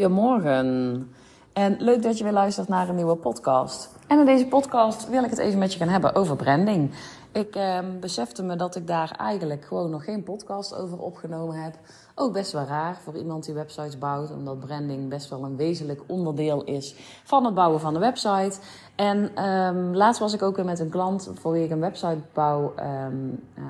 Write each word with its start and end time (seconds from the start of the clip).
Goedemorgen 0.00 1.12
en 1.52 1.76
leuk 1.78 2.02
dat 2.02 2.18
je 2.18 2.24
weer 2.24 2.32
luistert 2.32 2.68
naar 2.68 2.88
een 2.88 2.94
nieuwe 2.94 3.16
podcast. 3.16 3.90
En 4.06 4.18
in 4.18 4.24
deze 4.24 4.46
podcast 4.46 5.08
wil 5.08 5.24
ik 5.24 5.30
het 5.30 5.38
even 5.38 5.58
met 5.58 5.72
je 5.72 5.78
gaan 5.78 5.88
hebben 5.88 6.14
over 6.14 6.36
branding. 6.36 6.90
Ik 7.32 7.54
eh, 7.54 7.78
besefte 8.00 8.42
me 8.42 8.56
dat 8.56 8.76
ik 8.76 8.86
daar 8.86 9.10
eigenlijk 9.18 9.64
gewoon 9.64 9.90
nog 9.90 10.04
geen 10.04 10.22
podcast 10.22 10.74
over 10.74 10.98
opgenomen 10.98 11.62
heb. 11.62 11.74
Ook 12.14 12.32
best 12.32 12.52
wel 12.52 12.64
raar 12.64 12.96
voor 13.04 13.16
iemand 13.16 13.44
die 13.44 13.54
websites 13.54 13.98
bouwt, 13.98 14.30
omdat 14.30 14.60
branding 14.60 15.08
best 15.08 15.30
wel 15.30 15.44
een 15.44 15.56
wezenlijk 15.56 16.00
onderdeel 16.06 16.64
is 16.64 16.94
van 17.24 17.44
het 17.44 17.54
bouwen 17.54 17.80
van 17.80 17.94
de 17.94 18.00
website. 18.00 18.58
En 18.94 19.44
um, 19.44 19.94
laatst 19.94 20.20
was 20.20 20.34
ik 20.34 20.42
ook 20.42 20.56
weer 20.56 20.64
met 20.64 20.80
een 20.80 20.90
klant 20.90 21.30
voor 21.34 21.52
wie 21.52 21.64
ik 21.64 21.70
een 21.70 21.80
website 21.80 22.20
bouw 22.32 22.74
um, 23.06 23.40
uh, 23.58 23.64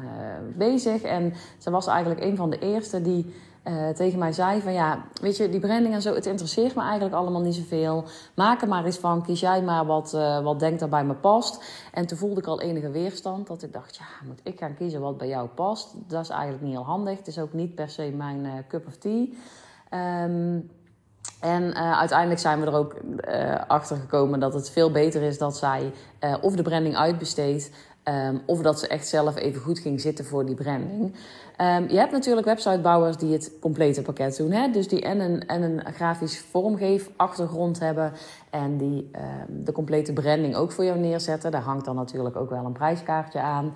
bezig. 0.57 1.03
En 1.03 1.33
ze 1.59 1.71
was 1.71 1.87
eigenlijk 1.87 2.21
een 2.21 2.37
van 2.37 2.51
de 2.51 2.59
eerste 2.59 3.03
die 3.03 3.35
uh, 3.65 3.89
tegen 3.89 4.19
mij 4.19 4.33
zei 4.33 4.61
van 4.61 4.73
ja, 4.73 5.05
weet 5.21 5.37
je, 5.37 5.49
die 5.49 5.61
branding 5.61 5.95
en 5.95 6.03
zo, 6.03 6.15
het 6.15 6.27
interesseert 6.27 6.75
me 6.75 6.83
eigenlijk 6.83 7.15
allemaal 7.15 7.41
niet 7.41 7.55
zoveel. 7.55 8.05
Maak 8.35 8.63
er 8.63 8.69
maar 8.69 8.85
eens 8.85 8.99
van, 8.99 9.23
kies 9.23 9.41
jij 9.41 9.63
maar 9.63 9.87
wat, 9.87 10.13
uh, 10.15 10.43
wat 10.43 10.61
denkt 10.61 10.83
er 10.83 10.89
bij 10.89 11.05
me 11.05 11.15
past. 11.15 11.65
En 11.93 12.07
toen 12.07 12.19
voelde 12.19 12.41
ik 12.41 12.47
al 12.47 12.61
enige 12.61 12.91
weerstand, 12.91 13.47
dat 13.47 13.63
ik 13.63 13.73
dacht, 13.73 13.97
ja, 13.97 14.05
moet 14.27 14.41
ik 14.43 14.59
gaan 14.59 14.75
kiezen 14.75 15.01
wat 15.01 15.19
bij 15.19 15.29
jou 15.29 15.49
past? 15.49 15.95
Dat 16.07 16.23
is 16.23 16.29
eigenlijk 16.29 16.63
niet 16.63 16.73
heel 16.73 16.85
handig. 16.85 17.19
Het 17.19 17.27
is 17.27 17.39
ook 17.39 17.53
niet 17.53 17.75
per 17.75 17.89
se 17.89 18.13
mijn 18.17 18.45
uh, 18.45 18.53
cup 18.69 18.87
of 18.87 18.97
tea. 18.97 19.27
Um, 20.25 20.71
en 21.41 21.75
uiteindelijk 21.75 22.41
zijn 22.41 22.61
we 22.61 22.67
er 22.67 22.75
ook 22.75 22.95
achter 23.67 23.97
gekomen 23.97 24.41
dat 24.41 24.55
het 24.55 24.71
veel 24.71 24.91
beter 24.91 25.23
is 25.23 25.39
dat 25.39 25.57
zij 25.57 25.93
of 26.41 26.55
de 26.55 26.63
branding 26.63 26.97
uitbesteedt. 26.97 27.71
Um, 28.05 28.43
of 28.47 28.63
dat 28.63 28.79
ze 28.79 28.87
echt 28.87 29.09
zelf 29.09 29.37
even 29.37 29.61
goed 29.61 29.79
ging 29.79 30.01
zitten 30.01 30.25
voor 30.25 30.47
die 30.47 30.55
branding. 30.55 31.03
Um, 31.61 31.89
je 31.89 31.97
hebt 31.97 32.13
natuurlijk 32.13 32.47
websitebouwers 32.47 33.17
die 33.17 33.33
het 33.33 33.53
complete 33.61 34.03
pakket 34.03 34.37
doen. 34.37 34.51
Hè? 34.51 34.71
Dus 34.71 34.89
die 34.89 35.01
en 35.01 35.21
een, 35.21 35.47
en 35.47 35.63
een 35.63 35.93
grafisch 35.95 36.39
vormgeef 36.39 37.11
achtergrond 37.17 37.79
hebben. 37.79 38.13
En 38.51 38.77
die 38.77 39.11
um, 39.49 39.65
de 39.65 39.73
complete 39.73 40.13
branding 40.13 40.55
ook 40.55 40.73
voor 40.73 40.85
jou 40.85 40.99
neerzetten. 40.99 41.51
Daar 41.51 41.63
hangt 41.63 41.85
dan 41.85 41.97
natuurlijk 41.97 42.37
ook 42.37 42.51
wel 42.51 42.65
een 42.65 42.73
prijskaartje 42.73 43.41
aan. 43.41 43.75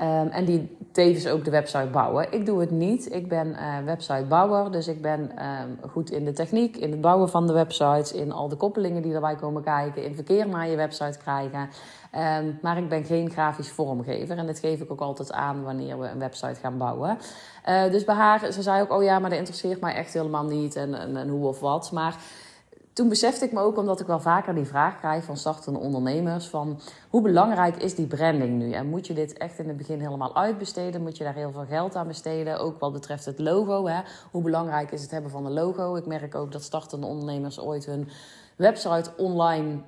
Um, 0.00 0.28
en 0.28 0.44
die 0.44 0.76
tevens 0.92 1.26
ook 1.26 1.44
de 1.44 1.50
website 1.50 1.88
bouwen. 1.92 2.32
Ik 2.32 2.46
doe 2.46 2.60
het 2.60 2.70
niet. 2.70 3.14
Ik 3.14 3.28
ben 3.28 3.48
uh, 3.48 3.78
websitebouwer. 3.84 4.70
Dus 4.70 4.88
ik 4.88 5.02
ben 5.02 5.20
um, 5.20 5.90
goed 5.90 6.10
in 6.10 6.24
de 6.24 6.32
techniek, 6.32 6.76
in 6.76 6.90
het 6.90 7.00
bouwen 7.00 7.28
van 7.28 7.46
de 7.46 7.52
websites, 7.52 8.12
in 8.12 8.32
al 8.32 8.48
de 8.48 8.56
koppelingen 8.56 9.02
die 9.02 9.14
erbij 9.14 9.34
komen 9.34 9.62
kijken, 9.62 10.04
in 10.04 10.14
verkeer 10.14 10.48
naar 10.48 10.68
je 10.68 10.76
website 10.76 11.18
krijgen. 11.18 11.68
Um, 12.40 12.58
maar 12.62 12.78
ik 12.78 12.88
ben 12.88 13.04
geen 13.04 13.30
grafisch 13.30 13.70
vormgever. 13.70 14.38
En 14.38 14.46
dat 14.46 14.58
geef 14.58 14.80
ik 14.80 14.90
ook 14.90 15.00
altijd 15.00 15.32
aan 15.32 15.62
wanneer 15.62 15.98
we 15.98 16.08
een 16.08 16.18
website 16.18 16.60
gaan 16.60 16.78
bouwen. 16.78 17.18
Uh, 17.68 17.90
dus 17.90 18.04
bij 18.04 18.14
haar, 18.14 18.52
ze 18.52 18.62
zei 18.62 18.82
ook, 18.82 18.92
oh 18.92 19.02
ja, 19.02 19.18
maar 19.18 19.30
dat 19.30 19.38
interesseert 19.38 19.80
mij 19.80 19.94
echt 19.94 20.12
helemaal 20.12 20.44
niet. 20.44 20.76
En, 20.76 20.94
en, 20.94 21.16
en 21.16 21.28
hoe 21.28 21.46
of 21.46 21.60
wat. 21.60 21.92
Maar 21.92 22.16
toen 22.98 23.08
besefte 23.08 23.44
ik 23.44 23.52
me 23.52 23.60
ook, 23.60 23.76
omdat 23.76 24.00
ik 24.00 24.06
wel 24.06 24.20
vaker 24.20 24.54
die 24.54 24.64
vraag 24.64 24.98
krijg 24.98 25.24
van 25.24 25.36
startende 25.36 25.78
ondernemers: 25.78 26.46
van 26.46 26.80
hoe 27.08 27.22
belangrijk 27.22 27.76
is 27.76 27.94
die 27.94 28.06
branding 28.06 28.58
nu? 28.58 28.72
En 28.72 28.88
moet 28.88 29.06
je 29.06 29.14
dit 29.14 29.32
echt 29.32 29.58
in 29.58 29.68
het 29.68 29.76
begin 29.76 30.00
helemaal 30.00 30.36
uitbesteden? 30.36 31.02
Moet 31.02 31.16
je 31.16 31.24
daar 31.24 31.34
heel 31.34 31.52
veel 31.52 31.64
geld 31.64 31.96
aan 31.96 32.06
besteden? 32.06 32.60
Ook 32.60 32.80
wat 32.80 32.92
betreft 32.92 33.24
het 33.24 33.38
logo. 33.38 33.86
Hè? 33.86 34.00
Hoe 34.30 34.42
belangrijk 34.42 34.90
is 34.90 35.02
het 35.02 35.10
hebben 35.10 35.30
van 35.30 35.46
een 35.46 35.52
logo? 35.52 35.94
Ik 35.94 36.06
merk 36.06 36.34
ook 36.34 36.52
dat 36.52 36.62
startende 36.62 37.06
ondernemers 37.06 37.60
ooit 37.60 37.86
hun 37.86 38.08
website 38.56 39.10
online 39.16 39.80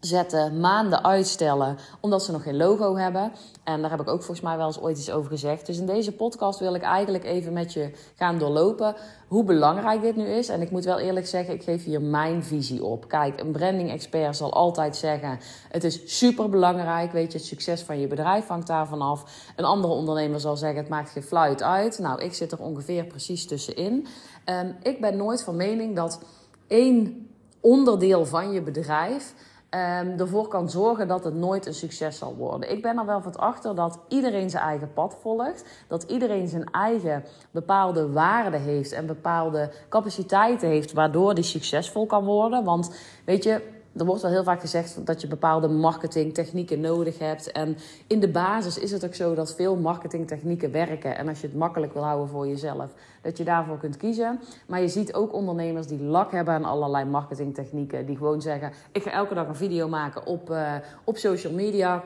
zetten, 0.00 0.60
maanden 0.60 1.04
uitstellen, 1.04 1.78
omdat 2.00 2.24
ze 2.24 2.32
nog 2.32 2.42
geen 2.42 2.56
logo 2.56 2.96
hebben. 2.96 3.32
En 3.64 3.80
daar 3.80 3.90
heb 3.90 4.00
ik 4.00 4.08
ook 4.08 4.22
volgens 4.22 4.40
mij 4.40 4.56
wel 4.56 4.66
eens 4.66 4.80
ooit 4.80 4.98
iets 4.98 5.10
over 5.10 5.30
gezegd. 5.30 5.66
Dus 5.66 5.78
in 5.78 5.86
deze 5.86 6.12
podcast 6.12 6.58
wil 6.58 6.74
ik 6.74 6.82
eigenlijk 6.82 7.24
even 7.24 7.52
met 7.52 7.72
je 7.72 7.90
gaan 8.16 8.38
doorlopen 8.38 8.94
hoe 9.28 9.44
belangrijk 9.44 10.02
dit 10.02 10.16
nu 10.16 10.26
is. 10.26 10.48
En 10.48 10.60
ik 10.60 10.70
moet 10.70 10.84
wel 10.84 10.98
eerlijk 10.98 11.26
zeggen, 11.26 11.54
ik 11.54 11.62
geef 11.62 11.84
hier 11.84 12.02
mijn 12.02 12.44
visie 12.44 12.84
op. 12.84 13.08
Kijk, 13.08 13.40
een 13.40 13.52
branding 13.52 13.90
expert 13.90 14.36
zal 14.36 14.52
altijd 14.52 14.96
zeggen: 14.96 15.38
het 15.68 15.84
is 15.84 16.18
super 16.18 16.48
belangrijk. 16.48 17.12
Weet 17.12 17.32
je, 17.32 17.38
het 17.38 17.46
succes 17.46 17.82
van 17.82 18.00
je 18.00 18.06
bedrijf 18.06 18.46
hangt 18.46 18.66
daarvan 18.66 19.00
af. 19.00 19.50
Een 19.56 19.64
andere 19.64 19.92
ondernemer 19.92 20.40
zal 20.40 20.56
zeggen: 20.56 20.78
het 20.78 20.88
maakt 20.88 21.10
geen 21.10 21.22
fluit 21.22 21.62
uit. 21.62 21.98
Nou, 21.98 22.22
ik 22.22 22.34
zit 22.34 22.52
er 22.52 22.60
ongeveer 22.60 23.04
precies 23.04 23.46
tussenin. 23.46 24.06
Um, 24.44 24.76
ik 24.82 25.00
ben 25.00 25.16
nooit 25.16 25.42
van 25.42 25.56
mening 25.56 25.96
dat 25.96 26.20
één 26.66 27.28
onderdeel 27.60 28.26
van 28.26 28.52
je 28.52 28.62
bedrijf 28.62 29.34
um, 29.70 30.18
ervoor 30.18 30.48
kan 30.48 30.70
zorgen 30.70 31.08
dat 31.08 31.24
het 31.24 31.34
nooit 31.34 31.66
een 31.66 31.74
succes 31.74 32.18
zal 32.18 32.36
worden. 32.36 32.70
Ik 32.70 32.82
ben 32.82 32.98
er 32.98 33.06
wel 33.06 33.22
van 33.22 33.36
achter 33.36 33.74
dat 33.74 33.98
iedereen 34.08 34.50
zijn 34.50 34.62
eigen 34.62 34.92
pad 34.92 35.16
volgt. 35.20 35.64
Dat 35.88 36.02
iedereen 36.02 36.48
zijn 36.48 36.64
eigen 36.70 37.24
bepaalde 37.50 38.12
waarden 38.12 38.60
heeft 38.60 38.92
en 38.92 39.06
bepaalde 39.06 39.70
capaciteiten 39.88 40.68
heeft 40.68 40.92
waardoor 40.92 41.34
die 41.34 41.44
succesvol 41.44 42.06
kan 42.06 42.24
worden. 42.24 42.64
Want 42.64 42.96
weet 43.24 43.44
je, 43.44 43.74
er 43.98 44.04
wordt 44.04 44.22
wel 44.22 44.30
heel 44.30 44.44
vaak 44.44 44.60
gezegd 44.60 45.06
dat 45.06 45.20
je 45.20 45.26
bepaalde 45.26 45.68
marketingtechnieken 45.68 46.80
nodig 46.80 47.18
hebt. 47.18 47.52
En 47.52 47.76
in 48.06 48.20
de 48.20 48.28
basis 48.28 48.78
is 48.78 48.90
het 48.90 49.04
ook 49.04 49.14
zo 49.14 49.34
dat 49.34 49.54
veel 49.54 49.76
marketingtechnieken 49.76 50.72
werken. 50.72 51.16
En 51.16 51.28
als 51.28 51.40
je 51.40 51.46
het 51.46 51.56
makkelijk 51.56 51.92
wil 51.92 52.04
houden 52.04 52.28
voor 52.28 52.48
jezelf, 52.48 52.90
dat 53.22 53.36
je 53.36 53.44
daarvoor 53.44 53.78
kunt 53.78 53.96
kiezen. 53.96 54.40
Maar 54.66 54.80
je 54.80 54.88
ziet 54.88 55.14
ook 55.14 55.32
ondernemers 55.32 55.86
die 55.86 56.02
lak 56.02 56.32
hebben 56.32 56.54
aan 56.54 56.64
allerlei 56.64 57.04
marketingtechnieken. 57.04 58.06
Die 58.06 58.16
gewoon 58.16 58.42
zeggen: 58.42 58.72
Ik 58.92 59.02
ga 59.02 59.10
elke 59.10 59.34
dag 59.34 59.48
een 59.48 59.56
video 59.56 59.88
maken 59.88 60.26
op, 60.26 60.50
uh, 60.50 60.74
op 61.04 61.16
social 61.16 61.52
media. 61.52 62.02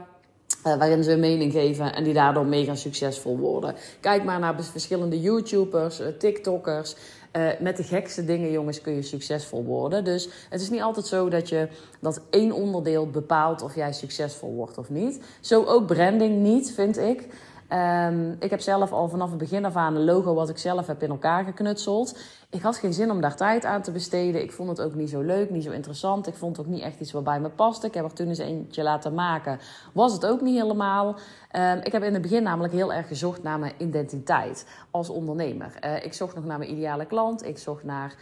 Uh, 0.66 0.76
waarin 0.78 1.04
ze 1.04 1.12
een 1.12 1.20
mening 1.20 1.52
geven 1.52 1.94
en 1.94 2.04
die 2.04 2.14
daardoor 2.14 2.46
mega 2.46 2.74
succesvol 2.74 3.38
worden. 3.38 3.74
Kijk 4.00 4.24
maar 4.24 4.38
naar 4.38 4.64
verschillende 4.64 5.20
YouTubers, 5.20 6.00
uh, 6.00 6.06
TikTokkers. 6.06 6.96
Uh, 7.36 7.48
met 7.60 7.76
de 7.76 7.82
gekste 7.82 8.24
dingen, 8.24 8.50
jongens, 8.50 8.80
kun 8.80 8.94
je 8.94 9.02
succesvol 9.02 9.64
worden. 9.64 10.04
Dus 10.04 10.28
het 10.48 10.60
is 10.60 10.70
niet 10.70 10.80
altijd 10.80 11.06
zo 11.06 11.28
dat 11.28 11.48
je 11.48 11.68
dat 12.00 12.20
één 12.30 12.52
onderdeel 12.52 13.10
bepaalt 13.10 13.62
of 13.62 13.74
jij 13.74 13.92
succesvol 13.92 14.54
wordt 14.54 14.78
of 14.78 14.90
niet. 14.90 15.20
Zo 15.40 15.64
ook 15.64 15.86
branding 15.86 16.42
niet, 16.42 16.72
vind 16.72 16.98
ik. 16.98 17.26
Um, 17.72 18.36
ik 18.38 18.50
heb 18.50 18.60
zelf 18.60 18.92
al 18.92 19.08
vanaf 19.08 19.28
het 19.28 19.38
begin 19.38 19.64
af 19.64 19.76
aan 19.76 19.96
een 19.96 20.04
logo 20.04 20.34
wat 20.34 20.48
ik 20.48 20.58
zelf 20.58 20.86
heb 20.86 21.02
in 21.02 21.10
elkaar 21.10 21.44
geknutseld. 21.44 22.18
Ik 22.50 22.62
had 22.62 22.76
geen 22.76 22.92
zin 22.92 23.10
om 23.10 23.20
daar 23.20 23.36
tijd 23.36 23.64
aan 23.64 23.82
te 23.82 23.90
besteden. 23.90 24.42
Ik 24.42 24.52
vond 24.52 24.68
het 24.68 24.80
ook 24.80 24.94
niet 24.94 25.10
zo 25.10 25.20
leuk, 25.20 25.50
niet 25.50 25.64
zo 25.64 25.70
interessant. 25.70 26.26
Ik 26.26 26.34
vond 26.34 26.56
het 26.56 26.66
ook 26.66 26.72
niet 26.72 26.82
echt 26.82 27.00
iets 27.00 27.12
wat 27.12 27.24
bij 27.24 27.40
me 27.40 27.48
paste. 27.48 27.86
Ik 27.86 27.94
heb 27.94 28.04
er 28.04 28.12
toen 28.12 28.28
eens 28.28 28.38
eentje 28.38 28.82
laten 28.82 29.14
maken. 29.14 29.58
Was 29.92 30.12
het 30.12 30.26
ook 30.26 30.40
niet 30.40 30.60
helemaal. 30.60 31.16
Um, 31.56 31.80
ik 31.82 31.92
heb 31.92 32.02
in 32.02 32.12
het 32.12 32.22
begin 32.22 32.42
namelijk 32.42 32.72
heel 32.72 32.92
erg 32.92 33.08
gezocht 33.08 33.42
naar 33.42 33.58
mijn 33.58 33.74
identiteit 33.78 34.66
als 34.90 35.08
ondernemer. 35.08 35.74
Uh, 35.84 36.04
ik 36.04 36.14
zocht 36.14 36.34
nog 36.34 36.44
naar 36.44 36.58
mijn 36.58 36.70
ideale 36.70 37.06
klant. 37.06 37.44
Ik 37.46 37.58
zocht 37.58 37.84
naar 37.84 38.14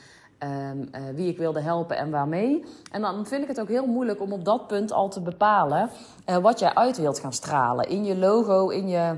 um, 0.43 0.49
uh, 0.81 1.01
wie 1.15 1.29
ik 1.29 1.39
wilde 1.39 1.61
helpen 1.61 1.97
en 1.97 2.11
waarmee. 2.11 2.65
En 2.93 3.01
dan 3.01 3.27
vind 3.27 3.43
ik 3.43 3.49
het 3.49 3.61
ook 3.61 3.69
heel 3.69 3.87
moeilijk 3.87 4.21
om 4.21 4.33
op 4.33 4.45
dat 4.45 4.67
punt 4.67 4.93
al 4.93 5.09
te 5.09 5.21
bepalen 5.21 5.91
uh, 6.27 6.37
wat 6.37 6.59
jij 6.59 6.75
uit 6.75 6.99
wilt 6.99 7.19
gaan 7.19 7.33
stralen. 7.33 7.89
In 7.89 8.05
je 8.05 8.17
logo, 8.17 8.69
in 8.69 8.89
je 8.89 9.15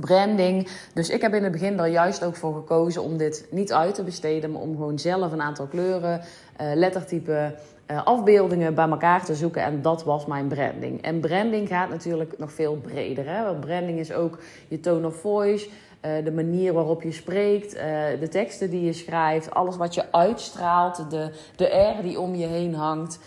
branding. 0.00 0.68
Dus 0.94 1.10
ik 1.10 1.22
heb 1.22 1.34
in 1.34 1.42
het 1.42 1.52
begin 1.52 1.78
er 1.78 1.86
juist 1.86 2.24
ook 2.24 2.36
voor 2.36 2.54
gekozen 2.54 3.02
om 3.02 3.16
dit 3.16 3.46
niet 3.50 3.72
uit 3.72 3.94
te 3.94 4.02
besteden, 4.02 4.50
maar 4.50 4.60
om 4.60 4.76
gewoon 4.76 4.98
zelf 4.98 5.32
een 5.32 5.42
aantal 5.42 5.66
kleuren, 5.66 6.20
uh, 6.20 6.66
lettertypen, 6.74 7.54
uh, 7.90 8.06
afbeeldingen 8.06 8.74
bij 8.74 8.88
elkaar 8.88 9.24
te 9.24 9.34
zoeken. 9.34 9.62
En 9.62 9.82
dat 9.82 10.04
was 10.04 10.26
mijn 10.26 10.48
branding. 10.48 11.02
En 11.02 11.20
branding 11.20 11.68
gaat 11.68 11.88
natuurlijk 11.88 12.38
nog 12.38 12.52
veel 12.52 12.76
breder. 12.76 13.26
Hè? 13.26 13.44
Want 13.44 13.60
branding 13.60 13.98
is 13.98 14.12
ook 14.12 14.38
je 14.68 14.80
tone 14.80 15.06
of 15.06 15.14
voice. 15.14 15.68
Uh, 15.68 16.24
de 16.24 16.32
manier 16.32 16.72
waarop 16.72 17.02
je 17.02 17.12
spreekt, 17.12 17.72
de 18.20 18.28
teksten 18.30 18.70
die 18.70 18.84
je 18.84 18.92
schrijft, 18.92 19.54
alles 19.54 19.76
wat 19.76 19.94
je 19.94 20.12
uitstraalt, 20.12 21.10
de, 21.10 21.30
de 21.56 21.94
R 21.98 22.02
die 22.02 22.20
om 22.20 22.34
je 22.34 22.46
heen 22.46 22.74
hangt. 22.74 23.18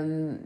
Um, 0.00 0.38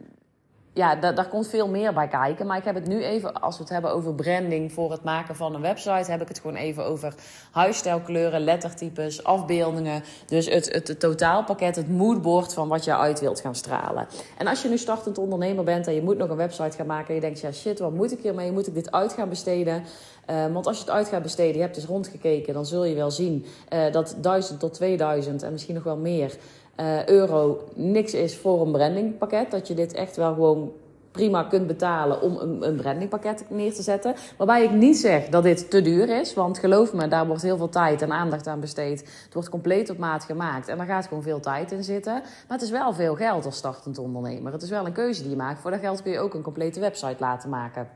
ja, 0.72 0.94
daar, 0.94 1.28
komt 1.28 1.48
veel 1.48 1.69
meer 1.69 1.92
bij 1.92 2.08
kijken. 2.08 2.47
Maar 2.47 2.56
ik 2.56 2.64
heb 2.64 2.75
het 2.75 2.86
nu 2.86 3.03
even, 3.03 3.41
als 3.41 3.56
we 3.56 3.62
het 3.62 3.72
hebben 3.72 3.92
over 3.92 4.15
branding 4.15 4.72
voor 4.72 4.91
het 4.91 5.03
maken 5.03 5.36
van 5.36 5.54
een 5.54 5.60
website, 5.60 6.10
heb 6.10 6.21
ik 6.21 6.28
het 6.28 6.41
gewoon 6.41 6.56
even 6.56 6.84
over 6.84 7.15
huisstijlkleuren, 7.50 8.41
lettertypes, 8.41 9.24
afbeeldingen. 9.24 10.03
Dus 10.27 10.47
het, 10.47 10.72
het, 10.72 11.00
totaalpakket, 11.00 11.77
het 11.77 11.89
moodboard 11.89 12.54
van 12.54 12.68
wat 12.68 12.84
je 12.84 12.97
uit 12.97 13.21
wilt 13.21 13.41
gaan 13.41 13.54
stralen. 13.54 14.06
En 14.39 14.47
als 14.47 14.62
je 14.62 14.68
nu 14.68 14.78
startend 14.78 15.18
ondernemer 15.18 15.65
bent 15.65 15.86
en 15.86 15.95
je 15.95 16.03
moet 16.03 16.18
nog 16.18 16.28
een 16.28 16.36
website 16.36 16.77
gaan 16.77 16.86
maken 16.86 17.09
en 17.09 17.15
je 17.15 17.21
denkt, 17.21 17.41
ja 17.41 17.53
shit, 17.53 17.78
wat 17.78 17.92
moet 17.92 18.12
ik 18.12 18.21
hiermee? 18.22 18.53
Moet 18.53 18.66
ik 18.66 18.74
dit 18.74 18.92
uit 18.92 19.12
gaan 19.12 19.28
besteden? 19.28 19.84
Uh, 20.30 20.53
want 20.53 20.66
als 20.66 20.77
je 20.77 20.83
het 20.83 20.92
uit 20.92 21.09
gaat 21.09 21.22
besteden, 21.22 21.54
je 21.54 21.60
hebt 21.60 21.74
dus 21.74 21.84
rondgekeken, 21.84 22.54
dan 22.54 22.66
zul 22.66 22.84
je 22.84 22.95
wel 22.95 23.10
zien 23.10 23.45
uh, 23.72 23.92
dat 23.92 24.16
1000 24.21 24.60
tot 24.60 24.74
2000 24.74 25.42
en 25.42 25.53
misschien 25.53 25.74
nog 25.74 25.84
wel 25.84 25.97
meer 25.97 26.36
uh, 26.80 27.06
euro 27.06 27.68
niks 27.74 28.15
is 28.15 28.36
voor 28.36 28.60
een 28.60 28.72
brandingpakket. 28.72 29.50
Dat 29.50 29.68
je 29.68 29.74
dit 29.74 29.92
echt 29.92 30.16
wel 30.16 30.34
gewoon 30.34 30.72
prima 31.10 31.42
kunt 31.42 31.66
betalen 31.66 32.22
om 32.22 32.36
een, 32.36 32.68
een 32.68 32.77
brandingpakket 32.77 33.44
neer 33.48 33.74
te 33.74 33.82
zetten. 33.82 34.15
Waarbij 34.36 34.65
ik 34.65 34.71
niet 34.71 34.98
zeg 34.98 35.28
dat 35.28 35.42
dit 35.42 35.71
te 35.71 35.82
duur 35.82 36.21
is. 36.21 36.34
Want 36.34 36.59
geloof 36.59 36.92
me, 36.92 37.09
daar 37.09 37.27
wordt 37.27 37.42
heel 37.42 37.56
veel 37.56 37.68
tijd 37.68 38.03
en 38.03 38.12
aandacht 38.12 38.47
aan 38.47 38.60
besteed. 38.60 39.00
Het 39.00 39.34
wordt 39.34 39.48
compleet 39.48 39.91
op 39.91 39.98
maat 39.98 40.24
gemaakt. 40.24 40.68
En 40.68 40.77
daar 40.77 40.86
gaat 40.86 41.06
gewoon 41.06 41.22
veel 41.22 41.41
tijd 41.41 41.72
in 41.72 41.84
zitten. 41.84 42.12
Maar 42.12 42.59
het 42.59 42.62
is 42.62 42.71
wel 42.71 42.92
veel 42.92 43.15
geld 43.15 43.44
als 43.44 43.56
startend 43.56 43.98
ondernemer. 43.98 44.53
Het 44.53 44.62
is 44.62 44.71
wel 44.71 44.86
een 44.86 44.92
keuze 44.92 45.22
die 45.22 45.30
je 45.30 45.36
maakt. 45.36 45.60
Voor 45.60 45.71
dat 45.71 45.80
geld 45.80 46.03
kun 46.03 46.12
je 46.12 46.18
ook 46.18 46.34
een 46.34 46.42
complete 46.42 46.80
website 46.80 47.16
laten 47.18 47.50
maken. 47.50 47.88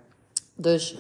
Dus 0.54 0.98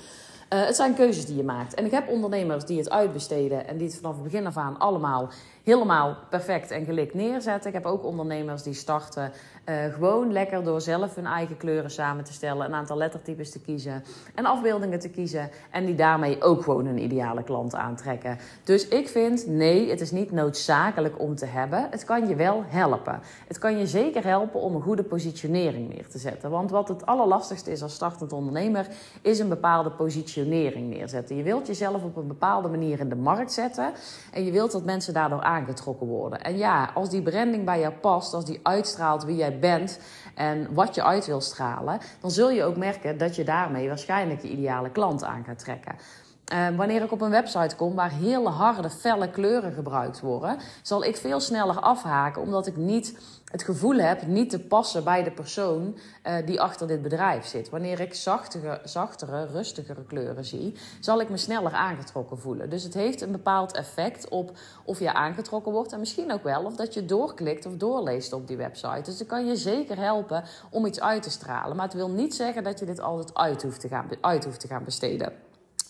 Uh, 0.52 0.66
het 0.66 0.76
zijn 0.76 0.94
keuzes 0.94 1.26
die 1.26 1.36
je 1.36 1.44
maakt. 1.44 1.74
En 1.74 1.84
ik 1.84 1.90
heb 1.90 2.08
ondernemers 2.08 2.64
die 2.64 2.78
het 2.78 2.90
uitbesteden 2.90 3.68
en 3.68 3.76
die 3.76 3.86
het 3.86 3.96
vanaf 3.96 4.14
het 4.14 4.22
begin 4.22 4.46
af 4.46 4.56
aan 4.56 4.78
allemaal 4.78 5.28
helemaal 5.64 6.16
perfect 6.30 6.70
en 6.70 6.84
gelikt 6.84 7.14
neerzetten. 7.14 7.68
Ik 7.68 7.76
heb 7.76 7.86
ook 7.86 8.04
ondernemers 8.04 8.62
die 8.62 8.74
starten 8.74 9.32
uh, 9.68 9.94
gewoon 9.94 10.32
lekker 10.32 10.64
door 10.64 10.80
zelf 10.80 11.14
hun 11.14 11.26
eigen 11.26 11.56
kleuren 11.56 11.90
samen 11.90 12.24
te 12.24 12.32
stellen, 12.32 12.66
een 12.66 12.74
aantal 12.74 12.96
lettertypes 12.96 13.50
te 13.50 13.60
kiezen 13.60 14.04
en 14.34 14.44
afbeeldingen 14.44 14.98
te 14.98 15.08
kiezen. 15.08 15.50
En 15.70 15.84
die 15.84 15.94
daarmee 15.94 16.42
ook 16.42 16.62
gewoon 16.62 16.86
een 16.86 17.02
ideale 17.02 17.42
klant 17.42 17.74
aantrekken. 17.74 18.38
Dus 18.64 18.88
ik 18.88 19.08
vind, 19.08 19.46
nee, 19.46 19.90
het 19.90 20.00
is 20.00 20.10
niet 20.10 20.32
noodzakelijk 20.32 21.20
om 21.20 21.34
te 21.34 21.46
hebben. 21.46 21.86
Het 21.90 22.04
kan 22.04 22.28
je 22.28 22.34
wel 22.34 22.62
helpen. 22.66 23.20
Het 23.46 23.58
kan 23.58 23.78
je 23.78 23.86
zeker 23.86 24.24
helpen 24.24 24.60
om 24.60 24.74
een 24.74 24.82
goede 24.82 25.02
positionering 25.02 25.88
neer 25.88 26.08
te 26.08 26.18
zetten. 26.18 26.50
Want 26.50 26.70
wat 26.70 26.88
het 26.88 27.06
allerlastigste 27.06 27.70
is 27.70 27.82
als 27.82 27.94
startend 27.94 28.32
ondernemer, 28.32 28.86
is 29.22 29.38
een 29.38 29.48
bepaalde 29.48 29.90
positionering 29.90 30.88
neerzetten. 30.88 31.36
Je 31.36 31.42
wilt 31.42 31.66
jezelf 31.66 32.02
op 32.02 32.16
een 32.16 32.26
bepaalde 32.26 32.68
manier 32.68 33.00
in 33.00 33.08
de 33.08 33.16
markt 33.16 33.52
zetten. 33.52 33.92
En 34.32 34.44
je 34.44 34.50
wilt 34.50 34.72
dat 34.72 34.84
mensen 34.84 35.14
daardoor 35.14 35.42
aangetrokken 35.54 36.06
worden. 36.06 36.40
En 36.40 36.56
ja, 36.56 36.90
als 36.94 37.10
die 37.10 37.22
branding 37.22 37.64
bij 37.64 37.80
jou 37.80 37.92
past, 37.92 38.34
als 38.34 38.44
die 38.44 38.60
uitstraalt 38.62 39.24
wie 39.24 39.36
jij 39.36 39.58
bent 39.58 39.98
en 40.34 40.74
wat 40.74 40.94
je 40.94 41.04
uit 41.04 41.26
wil 41.26 41.40
stralen, 41.40 41.98
dan 42.20 42.30
zul 42.30 42.50
je 42.50 42.64
ook 42.64 42.76
merken 42.76 43.18
dat 43.18 43.36
je 43.36 43.44
daarmee 43.44 43.88
waarschijnlijk 43.88 44.42
je 44.42 44.48
ideale 44.48 44.90
klant 44.90 45.24
aan 45.24 45.44
gaat 45.44 45.58
trekken. 45.58 45.94
Uh, 46.52 46.76
wanneer 46.76 47.02
ik 47.02 47.12
op 47.12 47.20
een 47.20 47.30
website 47.30 47.76
kom 47.76 47.94
waar 47.94 48.10
hele 48.10 48.48
harde, 48.48 48.90
felle 48.90 49.30
kleuren 49.30 49.72
gebruikt 49.72 50.20
worden, 50.20 50.58
zal 50.82 51.04
ik 51.04 51.16
veel 51.16 51.40
sneller 51.40 51.80
afhaken, 51.80 52.42
omdat 52.42 52.66
ik 52.66 52.76
niet 52.76 53.18
het 53.54 53.62
gevoel 53.62 53.96
heb 53.96 54.26
niet 54.26 54.50
te 54.50 54.60
passen 54.60 55.04
bij 55.04 55.22
de 55.22 55.30
persoon 55.30 55.96
uh, 56.26 56.46
die 56.46 56.60
achter 56.60 56.86
dit 56.86 57.02
bedrijf 57.02 57.46
zit. 57.46 57.70
Wanneer 57.70 58.00
ik 58.00 58.14
zachtere, 58.14 58.80
zachtere, 58.84 59.46
rustigere 59.46 60.04
kleuren 60.04 60.44
zie, 60.44 60.74
zal 61.00 61.20
ik 61.20 61.28
me 61.28 61.36
sneller 61.36 61.72
aangetrokken 61.72 62.38
voelen. 62.38 62.70
Dus 62.70 62.82
het 62.82 62.94
heeft 62.94 63.20
een 63.20 63.32
bepaald 63.32 63.72
effect 63.72 64.28
op 64.28 64.58
of 64.84 64.98
je 64.98 65.12
aangetrokken 65.12 65.72
wordt 65.72 65.92
en 65.92 65.98
misschien 65.98 66.32
ook 66.32 66.42
wel 66.42 66.64
of 66.64 66.76
dat 66.76 66.94
je 66.94 67.04
doorklikt 67.04 67.66
of 67.66 67.76
doorleest 67.76 68.32
op 68.32 68.46
die 68.46 68.56
website. 68.56 69.02
Dus 69.02 69.18
dat 69.18 69.26
kan 69.26 69.46
je 69.46 69.56
zeker 69.56 69.96
helpen 69.96 70.44
om 70.70 70.86
iets 70.86 71.00
uit 71.00 71.22
te 71.22 71.30
stralen. 71.30 71.76
Maar 71.76 71.86
het 71.86 71.94
wil 71.94 72.10
niet 72.10 72.34
zeggen 72.34 72.64
dat 72.64 72.78
je 72.78 72.86
dit 72.86 73.00
altijd 73.00 73.80
te 73.80 73.88
gaan, 73.88 74.08
uit 74.20 74.44
hoeft 74.44 74.60
te 74.60 74.68
gaan 74.68 74.84
besteden. 74.84 75.32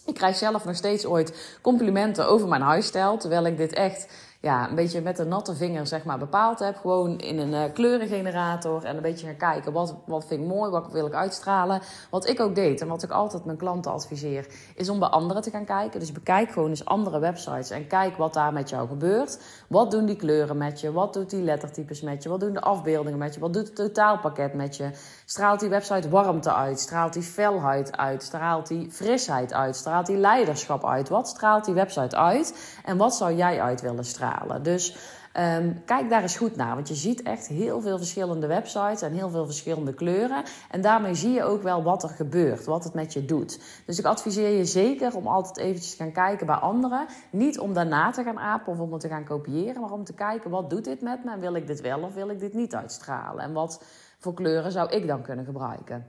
Ik 0.06 0.14
krijg 0.14 0.36
zelf 0.36 0.64
nog 0.64 0.76
steeds 0.76 1.06
ooit 1.06 1.58
complimenten 1.60 2.28
over 2.28 2.48
mijn 2.48 2.62
huisstijl. 2.62 3.16
Terwijl 3.16 3.46
ik 3.46 3.56
dit 3.56 3.72
echt 3.72 4.06
ja, 4.44 4.68
een 4.68 4.74
beetje 4.74 5.00
met 5.00 5.18
een 5.18 5.28
natte 5.28 5.54
vinger 5.54 5.86
zeg 5.86 6.04
maar, 6.04 6.18
bepaald 6.18 6.58
heb. 6.58 6.76
Gewoon 6.76 7.18
in 7.18 7.38
een 7.38 7.52
uh, 7.52 7.62
kleurengenerator. 7.72 8.84
En 8.84 8.96
een 8.96 9.02
beetje 9.02 9.26
gaan 9.26 9.36
kijken 9.36 9.72
wat, 9.72 9.94
wat 10.06 10.26
vind 10.26 10.40
ik 10.40 10.46
mooi, 10.46 10.70
wat 10.70 10.92
wil 10.92 11.06
ik 11.06 11.12
uitstralen. 11.12 11.80
Wat 12.10 12.28
ik 12.28 12.40
ook 12.40 12.54
deed 12.54 12.80
en 12.80 12.88
wat 12.88 13.02
ik 13.02 13.10
altijd 13.10 13.44
mijn 13.44 13.56
klanten 13.56 13.92
adviseer, 13.92 14.46
is 14.74 14.88
om 14.88 14.98
bij 14.98 15.08
anderen 15.08 15.42
te 15.42 15.50
gaan 15.50 15.64
kijken. 15.64 16.00
Dus 16.00 16.12
bekijk 16.12 16.50
gewoon 16.50 16.68
eens 16.68 16.84
andere 16.84 17.18
websites 17.18 17.70
en 17.70 17.86
kijk 17.86 18.16
wat 18.16 18.34
daar 18.34 18.52
met 18.52 18.68
jou 18.68 18.88
gebeurt. 18.88 19.38
Wat 19.68 19.90
doen 19.90 20.06
die 20.06 20.16
kleuren 20.16 20.56
met 20.56 20.80
je? 20.80 20.92
Wat 20.92 21.12
doet 21.12 21.30
die 21.30 21.42
lettertypes 21.42 22.00
met 22.00 22.22
je? 22.22 22.28
Wat 22.28 22.40
doen 22.40 22.52
de 22.52 22.60
afbeeldingen 22.60 23.18
met 23.18 23.34
je? 23.34 23.40
Wat 23.40 23.52
doet 23.52 23.66
het 23.66 23.76
totaalpakket 23.76 24.54
met 24.54 24.76
je? 24.76 24.90
Straalt 25.24 25.60
die 25.60 25.68
website 25.68 26.08
warmte 26.08 26.54
uit? 26.54 26.80
Straalt 26.80 27.12
die 27.12 27.22
felheid 27.22 27.96
uit? 27.96 28.22
Straalt 28.22 28.68
die 28.68 28.90
frisheid 28.90 29.52
uit? 29.52 29.76
Straalt 29.76 30.06
die 30.06 30.16
leiderschap 30.16 30.86
uit? 30.86 31.08
Wat 31.08 31.28
straalt 31.28 31.64
die 31.64 31.74
website 31.74 32.16
uit? 32.16 32.78
En 32.84 32.96
wat 32.96 33.14
zou 33.14 33.34
jij 33.34 33.60
uit 33.60 33.80
willen 33.80 34.04
stralen? 34.04 34.33
Dus 34.62 34.96
um, 35.38 35.82
kijk 35.84 36.10
daar 36.10 36.22
eens 36.22 36.36
goed 36.36 36.56
naar. 36.56 36.74
Want 36.74 36.88
je 36.88 36.94
ziet 36.94 37.22
echt 37.22 37.46
heel 37.46 37.80
veel 37.80 37.96
verschillende 37.96 38.46
websites 38.46 39.02
en 39.02 39.12
heel 39.12 39.30
veel 39.30 39.44
verschillende 39.44 39.94
kleuren. 39.94 40.42
En 40.70 40.80
daarmee 40.80 41.14
zie 41.14 41.32
je 41.32 41.42
ook 41.42 41.62
wel 41.62 41.82
wat 41.82 42.02
er 42.02 42.08
gebeurt, 42.08 42.64
wat 42.64 42.84
het 42.84 42.94
met 42.94 43.12
je 43.12 43.24
doet. 43.24 43.60
Dus 43.86 43.98
ik 43.98 44.04
adviseer 44.04 44.56
je 44.56 44.64
zeker 44.64 45.16
om 45.16 45.26
altijd 45.26 45.56
eventjes 45.56 45.90
te 45.90 46.02
gaan 46.02 46.12
kijken 46.12 46.46
bij 46.46 46.56
anderen. 46.56 47.06
Niet 47.30 47.58
om 47.58 47.72
daarna 47.72 48.10
te 48.10 48.22
gaan 48.22 48.38
apen 48.38 48.72
of 48.72 48.78
om 48.78 48.92
het 48.92 49.00
te 49.00 49.08
gaan 49.08 49.24
kopiëren, 49.24 49.80
maar 49.80 49.92
om 49.92 50.04
te 50.04 50.14
kijken 50.14 50.50
wat 50.50 50.70
doet 50.70 50.84
dit 50.84 51.00
met 51.00 51.24
me 51.24 51.38
wil 51.38 51.54
ik 51.54 51.66
dit 51.66 51.80
wel 51.80 52.02
of 52.02 52.14
wil 52.14 52.28
ik 52.28 52.38
dit 52.38 52.54
niet 52.54 52.74
uitstralen. 52.74 53.44
En 53.44 53.52
wat 53.52 53.82
voor 54.18 54.34
kleuren 54.34 54.72
zou 54.72 54.90
ik 54.90 55.06
dan 55.06 55.22
kunnen 55.22 55.44
gebruiken? 55.44 56.06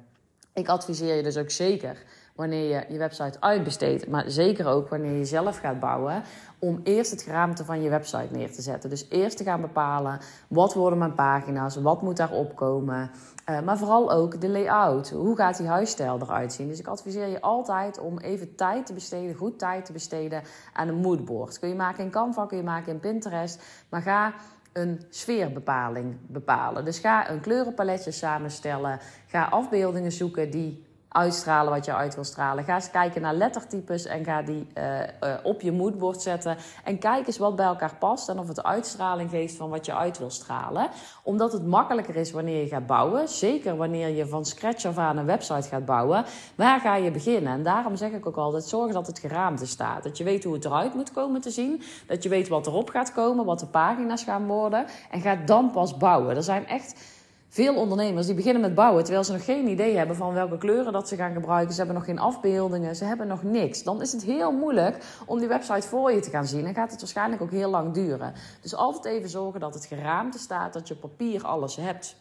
Ik 0.54 0.68
adviseer 0.68 1.16
je 1.16 1.24
dus 1.24 1.38
ook 1.38 1.50
zeker 1.50 2.04
wanneer 2.35 2.69
je 2.69 2.93
je 2.93 2.97
website 2.97 3.41
uitbesteedt, 3.41 4.07
maar 4.07 4.23
zeker 4.27 4.67
ook 4.67 4.89
wanneer 4.89 5.17
je 5.17 5.25
zelf 5.25 5.57
gaat 5.57 5.79
bouwen, 5.79 6.23
om 6.59 6.79
eerst 6.83 7.11
het 7.11 7.21
geraamte 7.21 7.65
van 7.65 7.81
je 7.81 7.89
website 7.89 8.27
neer 8.31 8.51
te 8.51 8.61
zetten. 8.61 8.89
Dus 8.89 9.05
eerst 9.09 9.37
te 9.37 9.43
gaan 9.43 9.61
bepalen 9.61 10.19
wat 10.47 10.73
worden 10.73 10.99
mijn 10.99 11.15
pagina's, 11.15 11.75
wat 11.75 12.01
moet 12.01 12.17
daarop 12.17 12.55
komen, 12.55 13.11
uh, 13.49 13.61
maar 13.61 13.77
vooral 13.77 14.11
ook 14.11 14.41
de 14.41 14.49
layout. 14.49 15.09
Hoe 15.09 15.35
gaat 15.35 15.57
die 15.57 15.67
huisstijl 15.67 16.19
eruit 16.21 16.53
zien? 16.53 16.67
Dus 16.67 16.79
ik 16.79 16.87
adviseer 16.87 17.27
je 17.27 17.41
altijd 17.41 17.99
om 17.99 18.19
even 18.19 18.55
tijd 18.55 18.85
te 18.85 18.93
besteden, 18.93 19.35
goed 19.35 19.59
tijd 19.59 19.85
te 19.85 19.91
besteden 19.91 20.41
aan 20.73 20.88
een 20.88 20.95
moodboard. 20.95 21.59
Kun 21.59 21.69
je 21.69 21.75
maken 21.75 22.03
in 22.03 22.11
Canva, 22.11 22.45
kun 22.45 22.57
je 22.57 22.63
maken 22.63 22.93
in 22.93 22.99
Pinterest, 22.99 23.63
maar 23.89 24.01
ga 24.01 24.33
een 24.73 25.01
sfeerbepaling 25.09 26.15
bepalen. 26.27 26.85
Dus 26.85 26.99
ga 26.99 27.29
een 27.29 27.41
kleurenpaletje 27.41 28.11
samenstellen. 28.11 28.99
Ga 29.27 29.43
afbeeldingen 29.43 30.11
zoeken 30.11 30.51
die 30.51 30.84
uitstralen 31.15 31.73
wat 31.73 31.85
je 31.85 31.95
uit 31.95 32.15
wil 32.15 32.23
stralen. 32.23 32.63
Ga 32.63 32.75
eens 32.75 32.91
kijken 32.91 33.21
naar 33.21 33.33
lettertypes 33.33 34.06
en 34.06 34.23
ga 34.23 34.41
die 34.41 34.67
uh, 34.77 35.00
uh, 35.00 35.06
op 35.44 35.62
je 35.62 35.71
moodboard 35.71 36.21
zetten. 36.21 36.57
En 36.83 37.00
kijk 37.00 37.27
eens 37.27 37.38
wat 37.38 37.56
bij 37.56 37.65
elkaar 37.65 37.95
past 38.00 38.29
en 38.29 38.39
of 38.39 38.47
het 38.47 38.63
uitstraling 38.63 39.29
geeft 39.29 39.56
van 39.56 39.69
wat 39.69 39.85
je 39.85 39.95
uit 39.95 40.17
wil 40.17 40.29
stralen. 40.29 40.89
Omdat 41.23 41.51
het 41.51 41.65
makkelijker 41.65 42.15
is 42.15 42.31
wanneer 42.31 42.62
je 42.62 42.67
gaat 42.67 42.85
bouwen. 42.85 43.27
Zeker 43.27 43.77
wanneer 43.77 44.09
je 44.09 44.27
van 44.27 44.45
scratch 44.45 44.85
af 44.85 44.97
aan 44.97 45.17
een 45.17 45.25
website 45.25 45.67
gaat 45.67 45.85
bouwen. 45.85 46.25
Waar 46.56 46.79
ga 46.79 46.95
je 46.95 47.12
beginnen? 47.12 47.53
En 47.53 47.63
daarom 47.63 47.95
zeg 47.95 48.12
ik 48.12 48.25
ook 48.25 48.38
altijd: 48.38 48.63
zorg 48.63 48.94
dat 48.94 49.07
het 49.07 49.19
geraamte 49.19 49.65
staat. 49.65 50.03
Dat 50.03 50.17
je 50.17 50.23
weet 50.23 50.44
hoe 50.44 50.53
het 50.53 50.65
eruit 50.65 50.94
moet 50.94 51.12
komen 51.12 51.41
te 51.41 51.50
zien. 51.50 51.81
Dat 52.07 52.23
je 52.23 52.29
weet 52.29 52.47
wat 52.47 52.67
erop 52.67 52.89
gaat 52.89 53.13
komen, 53.13 53.45
wat 53.45 53.59
de 53.59 53.67
pagina's 53.67 54.23
gaan 54.23 54.47
worden. 54.47 54.85
En 55.12 55.21
ga 55.21 55.35
dan 55.35 55.71
pas 55.71 55.97
bouwen. 55.97 56.35
Er 56.35 56.44
zijn 56.44 56.67
echt 56.67 57.14
veel 57.55 57.75
ondernemers 57.75 58.25
die 58.25 58.35
beginnen 58.35 58.61
met 58.61 58.75
bouwen 58.75 59.03
terwijl 59.03 59.23
ze 59.23 59.31
nog 59.31 59.45
geen 59.45 59.67
idee 59.67 59.97
hebben 59.97 60.15
van 60.15 60.33
welke 60.33 60.57
kleuren 60.57 60.93
dat 60.93 61.07
ze 61.07 61.15
gaan 61.15 61.33
gebruiken. 61.33 61.71
Ze 61.71 61.77
hebben 61.77 61.95
nog 61.95 62.05
geen 62.05 62.19
afbeeldingen, 62.19 62.95
ze 62.95 63.05
hebben 63.05 63.27
nog 63.27 63.43
niks. 63.43 63.83
Dan 63.83 64.01
is 64.01 64.11
het 64.11 64.23
heel 64.23 64.51
moeilijk 64.51 65.03
om 65.25 65.39
die 65.39 65.47
website 65.47 65.87
voor 65.87 66.11
je 66.11 66.19
te 66.19 66.29
gaan 66.29 66.45
zien 66.45 66.65
en 66.65 66.73
gaat 66.73 66.91
het 66.91 66.99
waarschijnlijk 66.99 67.41
ook 67.41 67.51
heel 67.51 67.69
lang 67.69 67.93
duren. 67.93 68.33
Dus 68.61 68.75
altijd 68.75 69.05
even 69.05 69.29
zorgen 69.29 69.59
dat 69.59 69.73
het 69.73 69.85
geraamte 69.85 70.39
staat, 70.39 70.73
dat 70.73 70.87
je 70.87 70.93
op 70.93 71.01
papier 71.01 71.43
alles 71.43 71.75
hebt. 71.75 72.15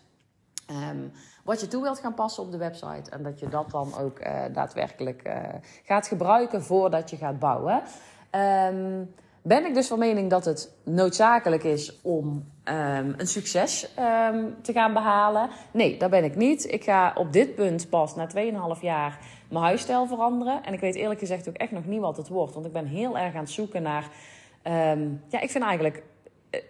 Um, 0.90 1.12
wat 1.44 1.60
je 1.60 1.68
toe 1.68 1.82
wilt 1.82 1.98
gaan 1.98 2.14
passen 2.14 2.42
op 2.42 2.50
de 2.50 2.58
website. 2.58 3.10
En 3.10 3.22
dat 3.22 3.38
je 3.38 3.48
dat 3.48 3.70
dan 3.70 3.94
ook 3.98 4.20
uh, 4.20 4.42
daadwerkelijk 4.52 5.22
uh, 5.26 5.34
gaat 5.84 6.06
gebruiken 6.06 6.62
voordat 6.62 7.10
je 7.10 7.16
gaat 7.16 7.38
bouwen. 7.38 7.82
Um, 8.70 9.14
ben 9.46 9.66
ik 9.66 9.74
dus 9.74 9.86
van 9.86 9.98
mening 9.98 10.30
dat 10.30 10.44
het 10.44 10.74
noodzakelijk 10.84 11.64
is 11.64 12.00
om 12.02 12.26
um, 12.64 13.14
een 13.16 13.26
succes 13.26 13.88
um, 13.98 14.56
te 14.62 14.72
gaan 14.72 14.92
behalen? 14.92 15.48
Nee, 15.70 15.96
dat 15.98 16.10
ben 16.10 16.24
ik 16.24 16.36
niet. 16.36 16.72
Ik 16.72 16.84
ga 16.84 17.12
op 17.16 17.32
dit 17.32 17.54
punt 17.54 17.88
pas 17.88 18.14
na 18.14 18.28
2,5 18.76 18.80
jaar 18.80 19.18
mijn 19.48 19.64
huisstijl 19.64 20.06
veranderen. 20.06 20.62
En 20.62 20.72
ik 20.72 20.80
weet 20.80 20.94
eerlijk 20.94 21.20
gezegd 21.20 21.48
ook 21.48 21.56
echt 21.56 21.70
nog 21.70 21.86
niet 21.86 22.00
wat 22.00 22.16
het 22.16 22.28
wordt. 22.28 22.54
Want 22.54 22.66
ik 22.66 22.72
ben 22.72 22.86
heel 22.86 23.18
erg 23.18 23.34
aan 23.34 23.40
het 23.40 23.50
zoeken 23.50 23.82
naar. 23.82 24.08
Um, 24.62 25.22
ja, 25.28 25.40
ik 25.40 25.50
vind 25.50 25.64
eigenlijk 25.64 26.02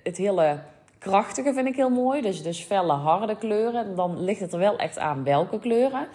het 0.03 0.17
hele 0.17 0.59
krachtige 0.99 1.53
vind 1.53 1.67
ik 1.67 1.77
heel 1.77 1.91
mooi. 1.91 2.21
Dus, 2.21 2.43
dus 2.43 2.61
felle, 2.61 2.93
harde 2.93 3.37
kleuren. 3.37 3.97
Dan 3.97 4.21
ligt 4.25 4.41
het 4.41 4.53
er 4.53 4.59
wel 4.59 4.77
echt 4.77 4.99
aan 4.99 5.25
welke 5.25 5.59
kleuren. 5.59 6.07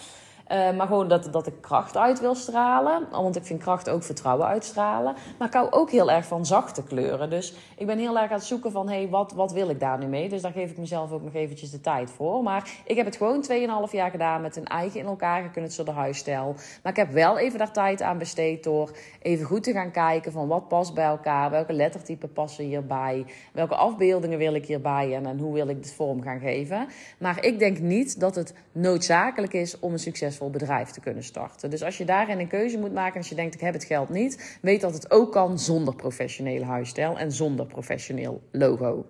Uh, 0.51 0.77
maar 0.77 0.88
gewoon 0.88 1.08
dat, 1.08 1.27
dat 1.32 1.48
ik 1.48 1.62
kracht 1.62 1.98
uit 1.98 2.20
wil 2.20 2.36
stralen. 2.36 3.08
Want 3.12 3.36
ik 3.36 3.46
vind 3.46 3.62
kracht 3.62 3.89
ook 3.89 4.03
vertrouwen 4.03 4.48
uitstralen. 4.48 5.15
Maar 5.38 5.48
ik 5.48 5.53
hou 5.53 5.72
ook 5.72 5.91
heel 5.91 6.12
erg 6.12 6.25
van 6.25 6.46
zachte 6.46 6.84
kleuren. 6.84 7.29
Dus 7.29 7.53
ik 7.77 7.86
ben 7.86 7.98
heel 7.98 8.20
erg 8.20 8.32
aan 8.32 8.38
het 8.38 8.46
zoeken 8.46 8.72
van... 8.72 8.89
hé, 8.89 8.96
hey, 8.96 9.10
wat, 9.10 9.32
wat 9.32 9.51
wil 9.51 9.70
ik 9.70 9.79
daar 9.79 9.98
nu 9.98 10.06
mee? 10.06 10.29
Dus 10.29 10.41
daar 10.41 10.51
geef 10.51 10.72
ik 10.72 10.77
mezelf 10.77 11.12
ook 11.12 11.24
nog 11.24 11.34
eventjes 11.34 11.72
de 11.72 11.82
tijd 11.82 12.12
voor. 12.12 12.44
Maar 12.44 12.70
ik 12.86 12.96
heb 12.96 13.06
het 13.06 13.15
gewoon 13.15 13.46
2,5 13.88 13.91
jaar 13.91 14.12
gedaan... 14.12 14.41
met 14.41 14.56
een 14.56 14.65
eigen 14.65 15.00
in 15.00 15.06
elkaar 15.06 15.44
geknutselde 15.44 15.91
huisstijl. 15.91 16.56
Maar 16.84 16.91
ik 16.91 16.98
heb 16.98 17.12
wel 17.12 17.38
even 17.38 17.60
daar 17.60 17.72
tijd 17.72 18.01
aan 18.01 18.18
besteed... 18.18 18.63
door 18.63 18.91
even 19.22 19.46
goed 19.46 19.63
te 19.63 19.72
gaan 19.72 19.91
kijken 19.91 20.32
van 20.32 20.48
wat 20.48 20.68
past 20.68 20.94
bij 20.94 21.06
elkaar. 21.06 21.50
Welke 21.50 21.74
lettertypen 21.74 22.34
passen 22.34 22.65
hierbij? 22.65 23.25
Welke 23.53 23.75
afbeeldingen 23.75 24.38
wil 24.38 24.53
ik 24.53 24.65
hierbij? 24.65 25.15
En, 25.15 25.25
en 25.25 25.39
hoe 25.39 25.53
wil 25.53 25.68
ik 25.68 25.84
dit 25.84 25.94
vorm 25.94 26.22
gaan 26.22 26.39
geven? 26.39 26.88
Maar 27.18 27.46
ik 27.46 27.60
denk 27.60 27.79
niet 27.79 28.20
dat 28.20 28.36
het 28.36 28.53
noodzakelijk 28.72 29.53
is 29.53 29.79
om 29.79 29.91
een 29.91 30.00
succes 30.00 30.38
bedrijf 30.48 30.89
te 30.89 31.00
kunnen 31.00 31.24
starten. 31.24 31.69
Dus 31.69 31.84
als 31.84 31.98
je 31.98 32.05
daarin 32.05 32.39
een 32.39 32.48
keuze 32.48 32.77
moet 32.77 32.93
maken, 32.93 33.17
als 33.17 33.29
je 33.29 33.36
denkt 33.36 33.53
ik 33.55 33.62
heb 33.62 33.74
het 33.74 33.84
geld 33.84 34.10
niet, 34.10 34.58
weet 34.62 34.81
dat 34.81 34.93
het 34.93 35.12
ook 35.12 35.31
kan 35.31 35.60
zonder 35.60 35.96
professionele 35.96 36.65
huisstijl 36.65 37.17
en 37.17 37.31
zonder 37.31 37.65
professioneel 37.65 38.41
logo. 38.51 39.05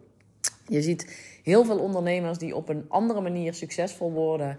Je 0.67 0.81
ziet 0.81 1.29
heel 1.43 1.65
veel 1.65 1.79
ondernemers 1.79 2.37
die 2.37 2.55
op 2.55 2.69
een 2.69 2.85
andere 2.87 3.21
manier 3.21 3.53
succesvol 3.53 4.11
worden. 4.11 4.57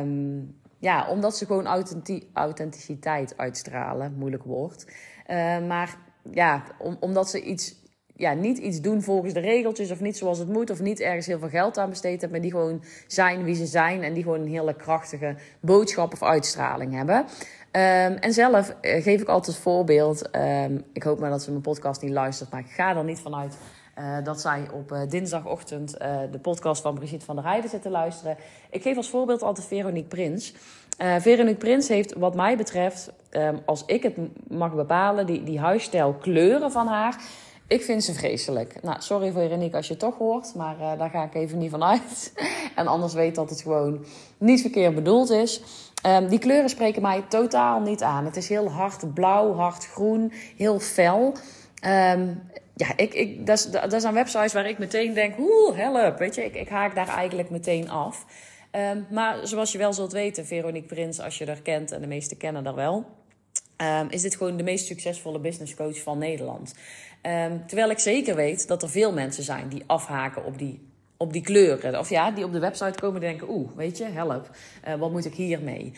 Um, 0.00 0.56
ja, 0.78 1.08
omdat 1.08 1.36
ze 1.36 1.46
gewoon 1.46 1.86
authenticiteit 2.32 3.36
uitstralen, 3.36 4.14
moeilijk 4.18 4.42
woord. 4.42 4.86
Uh, 5.26 5.66
maar 5.66 5.98
ja, 6.30 6.62
om, 6.78 6.96
omdat 7.00 7.30
ze 7.30 7.42
iets 7.42 7.74
ja, 8.16 8.32
niet 8.32 8.58
iets 8.58 8.80
doen 8.80 9.02
volgens 9.02 9.32
de 9.32 9.40
regeltjes 9.40 9.90
of 9.90 10.00
niet 10.00 10.16
zoals 10.16 10.38
het 10.38 10.48
moet 10.48 10.70
of 10.70 10.80
niet 10.80 11.00
ergens 11.00 11.26
heel 11.26 11.38
veel 11.38 11.48
geld 11.48 11.78
aan 11.78 11.88
besteed 11.88 12.20
hebben, 12.20 12.30
maar 12.30 12.40
die 12.40 12.50
gewoon 12.50 12.82
zijn 13.06 13.44
wie 13.44 13.54
ze 13.54 13.66
zijn 13.66 14.02
en 14.02 14.14
die 14.14 14.22
gewoon 14.22 14.40
een 14.40 14.48
hele 14.48 14.74
krachtige 14.74 15.34
boodschap 15.60 16.12
of 16.12 16.22
uitstraling 16.22 16.94
hebben. 16.94 17.24
Ehm, 17.70 18.12
en 18.12 18.32
zelf 18.32 18.74
eh, 18.80 19.02
geef 19.02 19.20
ik 19.20 19.28
altijd 19.28 19.56
voorbeeld. 19.56 20.30
Ehm, 20.30 20.78
ik 20.92 21.02
hoop 21.02 21.20
maar 21.20 21.30
dat 21.30 21.42
ze 21.42 21.50
mijn 21.50 21.62
podcast 21.62 22.02
niet 22.02 22.12
luistert, 22.12 22.50
maar 22.50 22.60
ik 22.60 22.70
ga 22.70 22.96
er 22.96 23.04
niet 23.04 23.20
vanuit 23.20 23.56
uh, 23.98 24.16
dat 24.24 24.40
zij 24.40 24.68
op 24.72 24.92
uh, 24.92 25.00
dinsdagochtend 25.08 25.90
de 26.30 26.38
podcast 26.42 26.82
van 26.82 26.94
Brigitte 26.94 27.24
van 27.24 27.36
der 27.36 27.44
Heijden 27.44 27.70
zit 27.70 27.82
te 27.82 27.90
luisteren. 27.90 28.36
Ik 28.70 28.82
geef 28.82 28.96
als 28.96 29.10
voorbeeld 29.10 29.42
altijd 29.42 29.66
Veronique 29.66 30.08
Prins. 30.08 30.54
Veronique 31.18 31.58
Prins 31.58 31.88
heeft, 31.88 32.14
wat 32.14 32.34
mij 32.34 32.56
betreft, 32.56 33.12
um, 33.30 33.60
als 33.64 33.82
ik 33.86 34.02
het 34.02 34.16
mag 34.48 34.74
bepalen, 34.74 35.26
die, 35.26 35.42
die 35.42 35.58
huisstijl 35.58 36.14
kleuren 36.14 36.72
van 36.72 36.86
haar. 36.86 37.16
Ik 37.68 37.82
vind 37.82 38.04
ze 38.04 38.14
vreselijk. 38.14 38.82
Nou, 38.82 38.96
sorry 39.00 39.32
voor 39.32 39.42
Veronique 39.42 39.76
als 39.76 39.86
je 39.86 39.92
het 39.92 40.02
toch 40.02 40.18
hoort, 40.18 40.54
maar 40.54 40.76
daar 40.98 41.10
ga 41.10 41.24
ik 41.24 41.34
even 41.34 41.58
niet 41.58 41.70
van 41.70 41.84
uit. 41.84 42.32
en 42.76 42.86
anders 42.86 43.14
weet 43.14 43.34
dat 43.34 43.50
het 43.50 43.60
gewoon 43.60 44.04
niet 44.38 44.60
verkeerd 44.60 44.94
bedoeld 44.94 45.30
is. 45.30 45.62
Um, 46.06 46.28
die 46.28 46.38
kleuren 46.38 46.70
spreken 46.70 47.02
mij 47.02 47.24
totaal 47.28 47.80
niet 47.80 48.02
aan. 48.02 48.24
Het 48.24 48.36
is 48.36 48.48
heel 48.48 48.70
hard 48.70 49.14
blauw, 49.14 49.52
hard 49.52 49.86
groen, 49.86 50.32
heel 50.56 50.80
fel. 50.80 51.34
Um, 51.86 52.42
ja, 52.74 52.96
ik, 52.96 53.14
ik, 53.14 53.46
dat, 53.46 53.68
dat 53.88 54.00
zijn 54.00 54.14
websites 54.14 54.52
waar 54.52 54.68
ik 54.68 54.78
meteen 54.78 55.14
denk, 55.14 55.38
oeh, 55.38 55.76
help. 55.76 56.18
Weet 56.18 56.34
je, 56.34 56.44
ik, 56.44 56.54
ik 56.54 56.68
haak 56.68 56.94
daar 56.94 57.08
eigenlijk 57.08 57.50
meteen 57.50 57.90
af. 57.90 58.26
Um, 58.72 59.06
maar 59.10 59.46
zoals 59.46 59.72
je 59.72 59.78
wel 59.78 59.92
zult 59.92 60.12
weten, 60.12 60.46
Veronique 60.46 60.94
Prins, 60.94 61.20
als 61.20 61.38
je 61.38 61.44
er 61.44 61.62
kent, 61.62 61.92
en 61.92 62.00
de 62.00 62.06
meesten 62.06 62.36
kennen 62.36 62.64
daar 62.64 62.74
wel, 62.74 63.04
um, 63.76 64.10
is 64.10 64.22
dit 64.22 64.36
gewoon 64.36 64.56
de 64.56 64.62
meest 64.62 64.86
succesvolle 64.86 65.38
business 65.38 65.74
coach 65.74 66.02
van 66.02 66.18
Nederland. 66.18 66.74
Um, 67.22 67.66
terwijl 67.66 67.90
ik 67.90 67.98
zeker 67.98 68.34
weet 68.34 68.68
dat 68.68 68.82
er 68.82 68.90
veel 68.90 69.12
mensen 69.12 69.44
zijn 69.44 69.68
die 69.68 69.82
afhaken 69.86 70.44
op 70.44 70.58
die 70.58 70.85
op 71.16 71.32
die 71.32 71.42
kleuren. 71.42 71.98
Of 71.98 72.10
ja, 72.10 72.30
die 72.30 72.44
op 72.44 72.52
de 72.52 72.58
website 72.58 73.00
komen 73.00 73.20
denken: 73.20 73.50
oeh, 73.50 73.70
weet 73.76 73.98
je, 73.98 74.04
help, 74.04 74.50
uh, 74.88 74.94
wat 74.94 75.10
moet 75.10 75.24
ik 75.24 75.34
hiermee? 75.34 75.92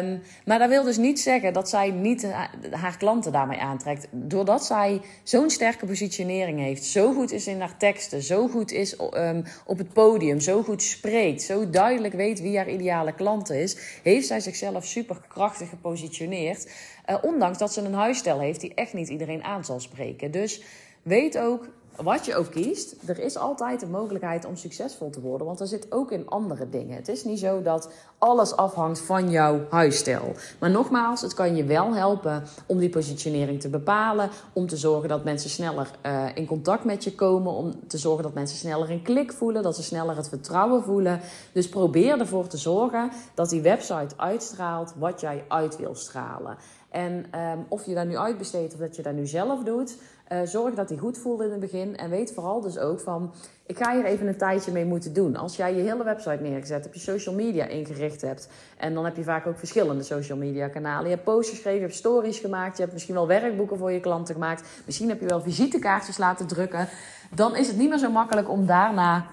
Um, 0.00 0.22
maar 0.44 0.58
dat 0.58 0.68
wil 0.68 0.82
dus 0.82 0.96
niet 0.96 1.20
zeggen 1.20 1.52
dat 1.52 1.68
zij 1.68 1.90
niet 1.90 2.26
haar 2.70 2.96
klanten 2.96 3.32
daarmee 3.32 3.60
aantrekt. 3.60 4.06
Doordat 4.10 4.64
zij 4.64 5.00
zo'n 5.22 5.50
sterke 5.50 5.86
positionering 5.86 6.60
heeft, 6.60 6.84
zo 6.84 7.12
goed 7.12 7.32
is 7.32 7.46
in 7.46 7.60
haar 7.60 7.76
teksten, 7.76 8.22
zo 8.22 8.48
goed 8.48 8.72
is 8.72 8.96
um, 9.14 9.44
op 9.66 9.78
het 9.78 9.92
podium, 9.92 10.40
zo 10.40 10.62
goed 10.62 10.82
spreekt, 10.82 11.42
zo 11.42 11.70
duidelijk 11.70 12.14
weet 12.14 12.40
wie 12.40 12.56
haar 12.56 12.70
ideale 12.70 13.14
klant 13.14 13.50
is, 13.50 14.00
heeft 14.02 14.26
zij 14.26 14.40
zichzelf 14.40 14.84
super 14.84 15.20
krachtig 15.28 15.68
gepositioneerd. 15.68 16.70
Uh, 17.10 17.16
ondanks 17.22 17.58
dat 17.58 17.72
ze 17.72 17.80
een 17.80 17.94
huisstijl 17.94 18.40
heeft 18.40 18.60
die 18.60 18.74
echt 18.74 18.92
niet 18.92 19.08
iedereen 19.08 19.44
aan 19.44 19.64
zal 19.64 19.80
spreken. 19.80 20.30
Dus 20.30 20.62
weet 21.02 21.38
ook 21.38 21.68
wat 21.96 22.26
je 22.26 22.36
ook 22.36 22.50
kiest, 22.50 22.94
er 23.06 23.18
is 23.18 23.36
altijd 23.36 23.82
een 23.82 23.90
mogelijkheid 23.90 24.44
om 24.44 24.56
succesvol 24.56 25.10
te 25.10 25.20
worden. 25.20 25.46
Want 25.46 25.60
er 25.60 25.66
zit 25.66 25.92
ook 25.92 26.12
in 26.12 26.28
andere 26.28 26.68
dingen. 26.68 26.96
Het 26.96 27.08
is 27.08 27.24
niet 27.24 27.38
zo 27.38 27.62
dat 27.62 27.90
alles 28.18 28.56
afhangt 28.56 29.00
van 29.00 29.30
jouw 29.30 29.60
huisstijl. 29.70 30.34
Maar 30.58 30.70
nogmaals, 30.70 31.20
het 31.20 31.34
kan 31.34 31.56
je 31.56 31.64
wel 31.64 31.94
helpen 31.94 32.42
om 32.66 32.78
die 32.78 32.88
positionering 32.88 33.60
te 33.60 33.68
bepalen. 33.68 34.30
Om 34.52 34.66
te 34.66 34.76
zorgen 34.76 35.08
dat 35.08 35.24
mensen 35.24 35.50
sneller 35.50 35.90
uh, 36.06 36.24
in 36.34 36.46
contact 36.46 36.84
met 36.84 37.04
je 37.04 37.14
komen. 37.14 37.52
Om 37.52 37.88
te 37.88 37.98
zorgen 37.98 38.22
dat 38.22 38.34
mensen 38.34 38.58
sneller 38.58 38.90
een 38.90 39.02
klik 39.02 39.32
voelen. 39.32 39.62
Dat 39.62 39.76
ze 39.76 39.82
sneller 39.82 40.16
het 40.16 40.28
vertrouwen 40.28 40.82
voelen. 40.82 41.20
Dus 41.52 41.68
probeer 41.68 42.20
ervoor 42.20 42.46
te 42.46 42.56
zorgen 42.56 43.10
dat 43.34 43.50
die 43.50 43.62
website 43.62 44.14
uitstraalt 44.16 44.92
wat 44.98 45.20
jij 45.20 45.44
uit 45.48 45.76
wil 45.76 45.94
stralen. 45.94 46.56
En 46.90 47.12
um, 47.12 47.66
of 47.68 47.86
je 47.86 47.94
daar 47.94 48.06
nu 48.06 48.16
uitbesteedt 48.16 48.72
of 48.72 48.80
dat 48.80 48.96
je 48.96 49.02
dat 49.02 49.12
nu 49.12 49.26
zelf 49.26 49.62
doet. 49.62 49.96
Uh, 50.32 50.38
zorg 50.44 50.74
dat 50.74 50.88
hij 50.88 50.98
goed 50.98 51.18
voelt 51.18 51.40
in 51.40 51.50
het 51.50 51.60
begin. 51.60 51.96
En 51.96 52.10
weet 52.10 52.32
vooral 52.34 52.60
dus 52.60 52.78
ook 52.78 53.00
van, 53.00 53.32
ik 53.66 53.76
ga 53.76 53.94
hier 53.94 54.04
even 54.04 54.26
een 54.26 54.36
tijdje 54.36 54.72
mee 54.72 54.84
moeten 54.84 55.12
doen. 55.12 55.36
Als 55.36 55.56
jij 55.56 55.74
je 55.74 55.80
hele 55.82 56.04
website 56.04 56.38
neergezet 56.42 56.82
hebt, 56.82 56.94
je 56.94 57.00
social 57.00 57.34
media 57.34 57.66
ingericht 57.66 58.20
hebt. 58.20 58.48
En 58.76 58.94
dan 58.94 59.04
heb 59.04 59.16
je 59.16 59.22
vaak 59.22 59.46
ook 59.46 59.58
verschillende 59.58 60.02
social 60.02 60.38
media 60.38 60.68
kanalen. 60.68 61.04
Je 61.04 61.14
hebt 61.14 61.24
posts 61.24 61.50
geschreven, 61.50 61.78
je 61.78 61.84
hebt 61.84 61.96
stories 61.96 62.38
gemaakt. 62.38 62.76
Je 62.76 62.82
hebt 62.82 62.92
misschien 62.92 63.14
wel 63.14 63.26
werkboeken 63.26 63.78
voor 63.78 63.92
je 63.92 64.00
klanten 64.00 64.34
gemaakt. 64.34 64.68
Misschien 64.86 65.08
heb 65.08 65.20
je 65.20 65.26
wel 65.26 65.40
visitekaartjes 65.40 66.18
laten 66.18 66.46
drukken. 66.46 66.88
Dan 67.34 67.56
is 67.56 67.68
het 67.68 67.76
niet 67.76 67.88
meer 67.88 67.98
zo 67.98 68.10
makkelijk 68.10 68.50
om 68.50 68.66
daarna 68.66 69.26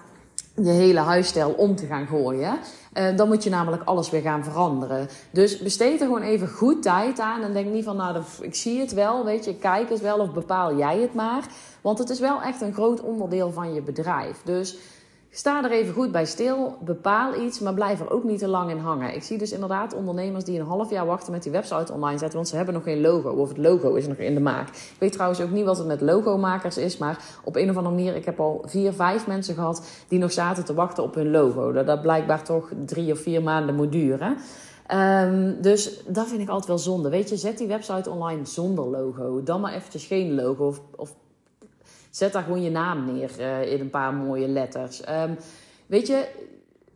je 0.54 0.70
hele 0.70 1.00
huisstijl 1.00 1.50
om 1.50 1.76
te 1.76 1.86
gaan 1.86 2.06
gooien. 2.06 2.58
Uh, 2.94 3.16
dan 3.16 3.28
moet 3.28 3.44
je 3.44 3.50
namelijk 3.50 3.82
alles 3.84 4.10
weer 4.10 4.20
gaan 4.20 4.44
veranderen. 4.44 5.08
Dus 5.30 5.58
besteed 5.58 6.00
er 6.00 6.06
gewoon 6.06 6.22
even 6.22 6.48
goed 6.48 6.82
tijd 6.82 7.18
aan. 7.18 7.42
En 7.42 7.52
denk 7.52 7.72
niet 7.72 7.84
van, 7.84 7.96
nou, 7.96 8.22
ik 8.40 8.54
zie 8.54 8.80
het 8.80 8.92
wel, 8.92 9.24
weet 9.24 9.44
je, 9.44 9.54
kijk 9.54 9.88
het 9.88 10.00
wel 10.00 10.18
of 10.18 10.32
bepaal 10.32 10.76
jij 10.76 10.98
het 10.98 11.14
maar. 11.14 11.44
Want 11.80 11.98
het 11.98 12.10
is 12.10 12.20
wel 12.20 12.42
echt 12.42 12.60
een 12.60 12.72
groot 12.72 13.00
onderdeel 13.00 13.52
van 13.52 13.74
je 13.74 13.82
bedrijf. 13.82 14.40
Dus 14.44 14.76
Sta 15.32 15.64
er 15.64 15.70
even 15.70 15.94
goed 15.94 16.12
bij 16.12 16.24
stil, 16.24 16.76
bepaal 16.84 17.40
iets, 17.40 17.60
maar 17.60 17.74
blijf 17.74 18.00
er 18.00 18.10
ook 18.10 18.24
niet 18.24 18.38
te 18.38 18.48
lang 18.48 18.70
in 18.70 18.78
hangen. 18.78 19.14
Ik 19.14 19.22
zie 19.22 19.38
dus 19.38 19.52
inderdaad 19.52 19.94
ondernemers 19.94 20.44
die 20.44 20.60
een 20.60 20.66
half 20.66 20.90
jaar 20.90 21.06
wachten 21.06 21.32
met 21.32 21.42
die 21.42 21.52
website 21.52 21.92
online 21.92 22.18
zetten, 22.18 22.36
want 22.36 22.48
ze 22.48 22.56
hebben 22.56 22.74
nog 22.74 22.82
geen 22.82 23.00
logo 23.00 23.30
of 23.30 23.48
het 23.48 23.58
logo 23.58 23.94
is 23.94 24.06
nog 24.06 24.16
in 24.16 24.34
de 24.34 24.40
maak. 24.40 24.68
Ik 24.68 24.96
weet 24.98 25.12
trouwens 25.12 25.40
ook 25.40 25.50
niet 25.50 25.64
wat 25.64 25.78
het 25.78 25.86
met 25.86 26.00
logomakers 26.00 26.76
is, 26.76 26.98
maar 26.98 27.24
op 27.44 27.56
een 27.56 27.70
of 27.70 27.76
andere 27.76 27.94
manier, 27.94 28.16
ik 28.16 28.24
heb 28.24 28.40
al 28.40 28.62
vier, 28.66 28.92
vijf 28.92 29.26
mensen 29.26 29.54
gehad 29.54 29.86
die 30.08 30.18
nog 30.18 30.32
zaten 30.32 30.64
te 30.64 30.74
wachten 30.74 31.02
op 31.02 31.14
hun 31.14 31.30
logo. 31.30 31.72
Dat 31.72 31.86
dat 31.86 32.02
blijkbaar 32.02 32.44
toch 32.44 32.70
drie 32.86 33.12
of 33.12 33.18
vier 33.18 33.42
maanden 33.42 33.74
moet 33.74 33.92
duren. 33.92 34.36
Um, 34.94 35.60
dus 35.60 36.02
dat 36.06 36.28
vind 36.28 36.40
ik 36.40 36.48
altijd 36.48 36.68
wel 36.68 36.78
zonde. 36.78 37.08
Weet 37.08 37.28
je, 37.28 37.36
zet 37.36 37.58
die 37.58 37.66
website 37.66 38.10
online 38.10 38.46
zonder 38.46 38.84
logo. 38.84 39.42
Dan 39.42 39.60
maar 39.60 39.72
eventjes 39.72 40.06
geen 40.06 40.34
logo 40.34 40.66
of, 40.66 40.80
of 40.96 41.14
Zet 42.10 42.32
daar 42.32 42.42
gewoon 42.42 42.62
je 42.62 42.70
naam 42.70 43.12
neer 43.12 43.30
uh, 43.38 43.72
in 43.72 43.80
een 43.80 43.90
paar 43.90 44.14
mooie 44.14 44.48
letters. 44.48 45.02
Um, 45.08 45.36
weet 45.86 46.06
je, 46.06 46.28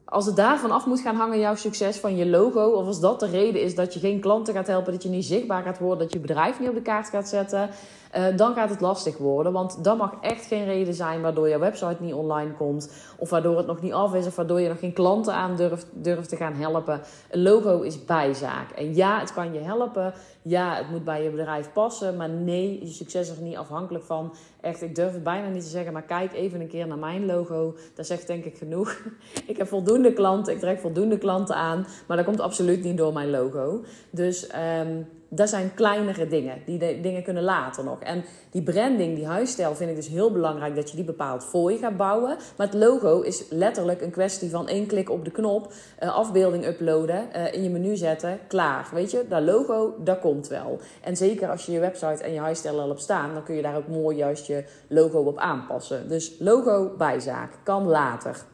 als 0.04 0.26
het 0.26 0.36
daarvan 0.36 0.70
af 0.70 0.86
moet 0.86 1.00
gaan 1.00 1.16
hangen, 1.16 1.38
jouw 1.38 1.54
succes 1.54 1.96
van 1.96 2.16
je 2.16 2.26
logo, 2.26 2.70
of 2.70 2.86
als 2.86 3.00
dat 3.00 3.20
de 3.20 3.26
reden 3.26 3.62
is 3.62 3.74
dat 3.74 3.94
je 3.94 4.00
geen 4.00 4.20
klanten 4.20 4.54
gaat 4.54 4.66
helpen, 4.66 4.92
dat 4.92 5.02
je 5.02 5.08
niet 5.08 5.24
zichtbaar 5.24 5.62
gaat 5.62 5.78
worden, 5.78 5.98
dat 5.98 6.12
je 6.12 6.18
bedrijf 6.18 6.60
niet 6.60 6.68
op 6.68 6.74
de 6.74 6.82
kaart 6.82 7.08
gaat 7.08 7.28
zetten, 7.28 7.70
uh, 8.16 8.36
dan 8.36 8.54
gaat 8.54 8.70
het 8.70 8.80
lastig 8.80 9.18
worden. 9.18 9.52
Want 9.52 9.84
dat 9.84 9.98
mag 9.98 10.14
echt 10.20 10.46
geen 10.46 10.64
reden 10.64 10.94
zijn 10.94 11.20
waardoor 11.20 11.48
jouw 11.48 11.58
website 11.58 11.96
niet 11.98 12.14
online 12.14 12.52
komt, 12.52 12.92
of 13.18 13.30
waardoor 13.30 13.56
het 13.56 13.66
nog 13.66 13.80
niet 13.80 13.92
af 13.92 14.14
is, 14.14 14.26
of 14.26 14.36
waardoor 14.36 14.60
je 14.60 14.68
nog 14.68 14.78
geen 14.78 14.92
klanten 14.92 15.34
aan 15.34 15.56
durft, 15.56 15.86
durft 15.92 16.28
te 16.28 16.36
gaan 16.36 16.54
helpen. 16.54 17.00
Een 17.30 17.42
logo 17.42 17.80
is 17.80 18.04
bijzaak. 18.04 18.70
En 18.70 18.94
ja, 18.94 19.20
het 19.20 19.32
kan 19.32 19.52
je 19.52 19.60
helpen. 19.60 20.12
Ja, 20.42 20.74
het 20.74 20.90
moet 20.90 21.04
bij 21.04 21.22
je 21.22 21.30
bedrijf 21.30 21.72
passen. 21.72 22.16
Maar 22.16 22.28
nee, 22.28 22.80
je 22.84 22.90
succes 22.90 23.30
is 23.30 23.36
er 23.36 23.42
niet 23.42 23.56
afhankelijk 23.56 24.04
van. 24.04 24.34
Echt, 24.64 24.82
ik 24.82 24.94
durf 24.94 25.12
het 25.12 25.22
bijna 25.22 25.48
niet 25.48 25.62
te 25.62 25.68
zeggen. 25.68 25.92
Maar 25.92 26.02
kijk 26.02 26.32
even 26.32 26.60
een 26.60 26.68
keer 26.68 26.86
naar 26.86 26.98
mijn 26.98 27.26
logo. 27.26 27.76
Dat 27.94 28.06
zegt 28.06 28.26
denk 28.26 28.44
ik 28.44 28.56
genoeg. 28.56 29.02
Ik 29.46 29.56
heb 29.56 29.68
voldoende 29.68 30.12
klanten. 30.12 30.52
Ik 30.52 30.58
trek 30.58 30.80
voldoende 30.80 31.18
klanten 31.18 31.54
aan. 31.54 31.86
Maar 32.06 32.16
dat 32.16 32.26
komt 32.26 32.40
absoluut 32.40 32.82
niet 32.82 32.96
door 32.96 33.12
mijn 33.12 33.30
logo. 33.30 33.84
Dus 34.10 34.50
um, 34.80 35.06
dat 35.34 35.48
zijn 35.48 35.74
kleinere 35.74 36.26
dingen. 36.26 36.62
Die 36.66 37.00
dingen 37.00 37.22
kunnen 37.22 37.42
later 37.42 37.84
nog. 37.84 38.00
En 38.00 38.24
die 38.50 38.62
branding, 38.62 39.14
die 39.14 39.26
huisstijl, 39.26 39.74
vind 39.74 39.90
ik 39.90 39.96
dus 39.96 40.08
heel 40.08 40.32
belangrijk 40.32 40.74
dat 40.74 40.90
je 40.90 40.96
die 40.96 41.04
bepaalt 41.04 41.44
voor 41.44 41.72
je 41.72 41.78
gaat 41.78 41.96
bouwen. 41.96 42.36
Maar 42.56 42.66
het 42.66 42.76
logo 42.76 43.20
is 43.20 43.44
letterlijk 43.50 44.00
een 44.00 44.10
kwestie 44.10 44.50
van 44.50 44.68
één 44.68 44.86
klik 44.86 45.10
op 45.10 45.24
de 45.24 45.30
knop, 45.30 45.72
uh, 46.02 46.14
afbeelding 46.14 46.66
uploaden, 46.66 47.28
uh, 47.36 47.52
in 47.52 47.62
je 47.62 47.70
menu 47.70 47.96
zetten, 47.96 48.38
klaar. 48.48 48.88
Weet 48.92 49.10
je, 49.10 49.24
dat 49.28 49.42
logo, 49.42 49.94
dat 49.98 50.20
komt 50.20 50.48
wel. 50.48 50.78
En 51.02 51.16
zeker 51.16 51.50
als 51.50 51.66
je 51.66 51.72
je 51.72 51.78
website 51.78 52.22
en 52.22 52.32
je 52.32 52.40
huisstijl 52.40 52.80
al 52.80 52.90
op 52.90 52.98
staan, 52.98 53.34
dan 53.34 53.42
kun 53.42 53.54
je 53.54 53.62
daar 53.62 53.76
ook 53.76 53.88
mooi 53.88 54.16
juist 54.16 54.46
je 54.46 54.64
logo 54.88 55.18
op 55.18 55.38
aanpassen. 55.38 56.08
Dus 56.08 56.32
logo 56.38 56.94
bijzaak, 56.96 57.50
kan 57.62 57.86
later. 57.86 58.52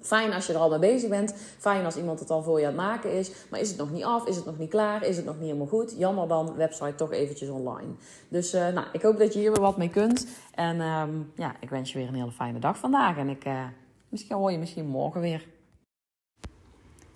Fijn 0.00 0.32
als 0.32 0.46
je 0.46 0.52
er 0.52 0.58
al 0.58 0.68
mee 0.68 0.78
bezig 0.78 1.08
bent. 1.08 1.34
Fijn 1.58 1.84
als 1.84 1.96
iemand 1.96 2.20
het 2.20 2.30
al 2.30 2.42
voor 2.42 2.60
je 2.60 2.66
aan 2.66 2.72
het 2.72 2.80
maken 2.80 3.12
is. 3.12 3.30
Maar 3.50 3.60
is 3.60 3.68
het 3.68 3.78
nog 3.78 3.90
niet 3.90 4.04
af? 4.04 4.26
Is 4.26 4.36
het 4.36 4.44
nog 4.44 4.58
niet 4.58 4.70
klaar? 4.70 5.04
Is 5.04 5.16
het 5.16 5.24
nog 5.24 5.34
niet 5.34 5.44
helemaal 5.44 5.66
goed? 5.66 5.94
Jammer 5.98 6.28
dan, 6.28 6.54
website 6.54 6.94
toch 6.94 7.12
eventjes 7.12 7.48
online. 7.48 7.92
Dus 8.28 8.54
uh, 8.54 8.68
nou, 8.68 8.86
ik 8.92 9.02
hoop 9.02 9.18
dat 9.18 9.32
je 9.32 9.38
hier 9.38 9.52
weer 9.52 9.60
wat 9.60 9.76
mee 9.76 9.90
kunt. 9.90 10.26
En 10.54 10.80
um, 10.80 11.32
ja, 11.34 11.54
ik 11.60 11.70
wens 11.70 11.92
je 11.92 11.98
weer 11.98 12.08
een 12.08 12.14
hele 12.14 12.32
fijne 12.32 12.58
dag 12.58 12.78
vandaag. 12.78 13.16
En 13.16 13.28
ik, 13.28 13.44
uh, 13.44 13.64
misschien 14.08 14.36
hoor 14.36 14.52
je 14.52 14.58
misschien 14.58 14.86
morgen 14.86 15.20
weer. 15.20 15.46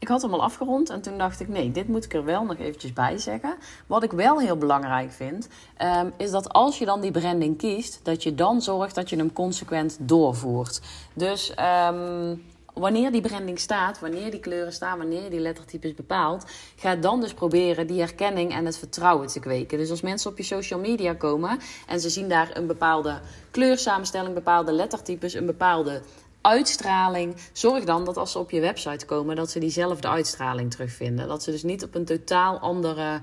Ik 0.03 0.09
had 0.09 0.23
hem 0.23 0.33
al 0.33 0.43
afgerond 0.43 0.91
en 0.91 1.03
toen 1.03 1.19
dacht 1.19 1.41
ik, 1.41 1.49
nee, 1.49 1.71
dit 1.71 1.89
moet 1.89 2.05
ik 2.05 2.15
er 2.15 2.25
wel 2.25 2.45
nog 2.45 2.59
eventjes 2.59 2.93
bij 2.93 3.19
zeggen. 3.19 3.57
Wat 3.87 4.03
ik 4.03 4.13
wel 4.13 4.41
heel 4.41 4.57
belangrijk 4.57 5.13
vind, 5.13 5.49
um, 5.83 6.13
is 6.17 6.31
dat 6.31 6.53
als 6.53 6.79
je 6.79 6.85
dan 6.85 7.01
die 7.01 7.11
branding 7.11 7.59
kiest, 7.59 8.01
dat 8.03 8.23
je 8.23 8.35
dan 8.35 8.63
zorgt 8.63 8.95
dat 8.95 9.11
je 9.11 9.17
hem 9.17 9.33
consequent 9.33 9.99
doorvoert. 10.01 10.81
Dus 11.15 11.55
um, 11.89 12.43
wanneer 12.73 13.13
die 13.13 13.21
branding 13.21 13.59
staat, 13.59 14.01
wanneer 14.01 14.31
die 14.31 14.41
kleuren 14.41 14.73
staan, 14.73 14.99
wanneer 14.99 15.31
die 15.31 15.41
lettertypes 15.41 15.95
bepaalt, 15.95 16.45
ga 16.77 16.97
dan 16.97 17.21
dus 17.21 17.35
proberen 17.35 17.87
die 17.87 17.99
herkenning 18.01 18.53
en 18.53 18.67
het 18.67 18.79
vertrouwen 18.79 19.27
te 19.27 19.41
kweken. 19.41 19.79
Dus 19.79 19.91
als 19.91 20.01
mensen 20.01 20.31
op 20.31 20.37
je 20.37 20.43
social 20.43 20.81
media 20.81 21.15
komen 21.15 21.59
en 21.87 22.01
ze 22.01 22.11
zien 22.11 22.29
daar 22.29 22.57
een 22.57 22.67
bepaalde 22.67 23.21
kleursamenstelling, 23.51 24.35
bepaalde 24.35 24.73
lettertypes, 24.73 25.35
een 25.35 25.47
bepaalde 25.47 26.03
uitstraling. 26.41 27.37
Zorg 27.53 27.85
dan 27.85 28.05
dat 28.05 28.17
als 28.17 28.33
ze 28.33 28.39
op 28.39 28.51
je 28.51 28.61
website 28.61 29.07
komen, 29.07 29.37
dat 29.37 29.51
ze 29.51 29.59
diezelfde 29.59 30.09
uitstraling 30.09 30.71
terugvinden. 30.71 31.29
Dat 31.29 31.43
ze 31.43 31.51
dus 31.51 31.63
niet 31.63 31.85
op 31.85 31.95
een 31.95 32.05
totaal 32.05 32.59
andere 32.59 33.21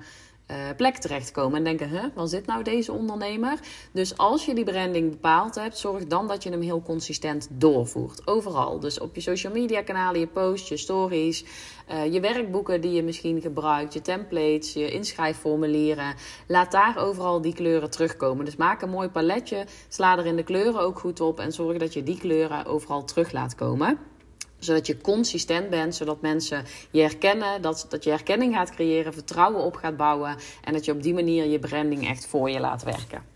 uh, 0.51 0.57
plek 0.77 0.97
terechtkomen 0.97 1.57
en 1.57 1.63
denken: 1.63 1.89
huh, 1.89 2.03
wat 2.13 2.29
zit 2.29 2.45
nou 2.45 2.63
deze 2.63 2.91
ondernemer? 2.91 3.59
Dus 3.91 4.17
als 4.17 4.45
je 4.45 4.55
die 4.55 4.63
branding 4.63 5.09
bepaald 5.09 5.55
hebt, 5.55 5.77
zorg 5.77 6.07
dan 6.07 6.27
dat 6.27 6.43
je 6.43 6.49
hem 6.49 6.61
heel 6.61 6.81
consistent 6.81 7.47
doorvoert. 7.51 8.27
Overal. 8.27 8.79
Dus 8.79 8.99
op 8.99 9.15
je 9.15 9.21
social 9.21 9.53
media 9.53 9.81
kanalen, 9.81 10.19
je 10.19 10.27
posts, 10.27 10.69
je 10.69 10.77
stories, 10.77 11.45
uh, 11.91 12.13
je 12.13 12.19
werkboeken 12.19 12.81
die 12.81 12.91
je 12.91 13.03
misschien 13.03 13.41
gebruikt, 13.41 13.93
je 13.93 14.01
templates, 14.01 14.73
je 14.73 14.91
inschrijfformulieren. 14.91 16.15
Laat 16.47 16.71
daar 16.71 16.97
overal 16.97 17.41
die 17.41 17.53
kleuren 17.53 17.89
terugkomen. 17.89 18.45
Dus 18.45 18.55
maak 18.55 18.81
een 18.81 18.89
mooi 18.89 19.09
paletje, 19.09 19.65
sla 19.87 20.17
er 20.17 20.25
in 20.25 20.35
de 20.35 20.43
kleuren 20.43 20.81
ook 20.81 20.99
goed 20.99 21.21
op 21.21 21.39
en 21.39 21.51
zorg 21.51 21.77
dat 21.77 21.93
je 21.93 22.03
die 22.03 22.17
kleuren 22.17 22.65
overal 22.65 23.03
terug 23.03 23.31
laat 23.31 23.55
komen 23.55 23.99
zodat 24.59 24.87
je 24.87 25.01
consistent 25.01 25.69
bent, 25.69 25.95
zodat 25.95 26.21
mensen 26.21 26.63
je 26.91 27.01
herkennen, 27.01 27.61
dat, 27.61 27.85
dat 27.89 28.03
je 28.03 28.09
herkenning 28.09 28.53
gaat 28.53 28.71
creëren, 28.71 29.13
vertrouwen 29.13 29.63
op 29.63 29.75
gaat 29.75 29.97
bouwen 29.97 30.35
en 30.63 30.73
dat 30.73 30.85
je 30.85 30.91
op 30.91 31.03
die 31.03 31.13
manier 31.13 31.45
je 31.45 31.59
branding 31.59 32.07
echt 32.07 32.27
voor 32.27 32.49
je 32.49 32.59
laat 32.59 32.83
werken. 32.83 33.28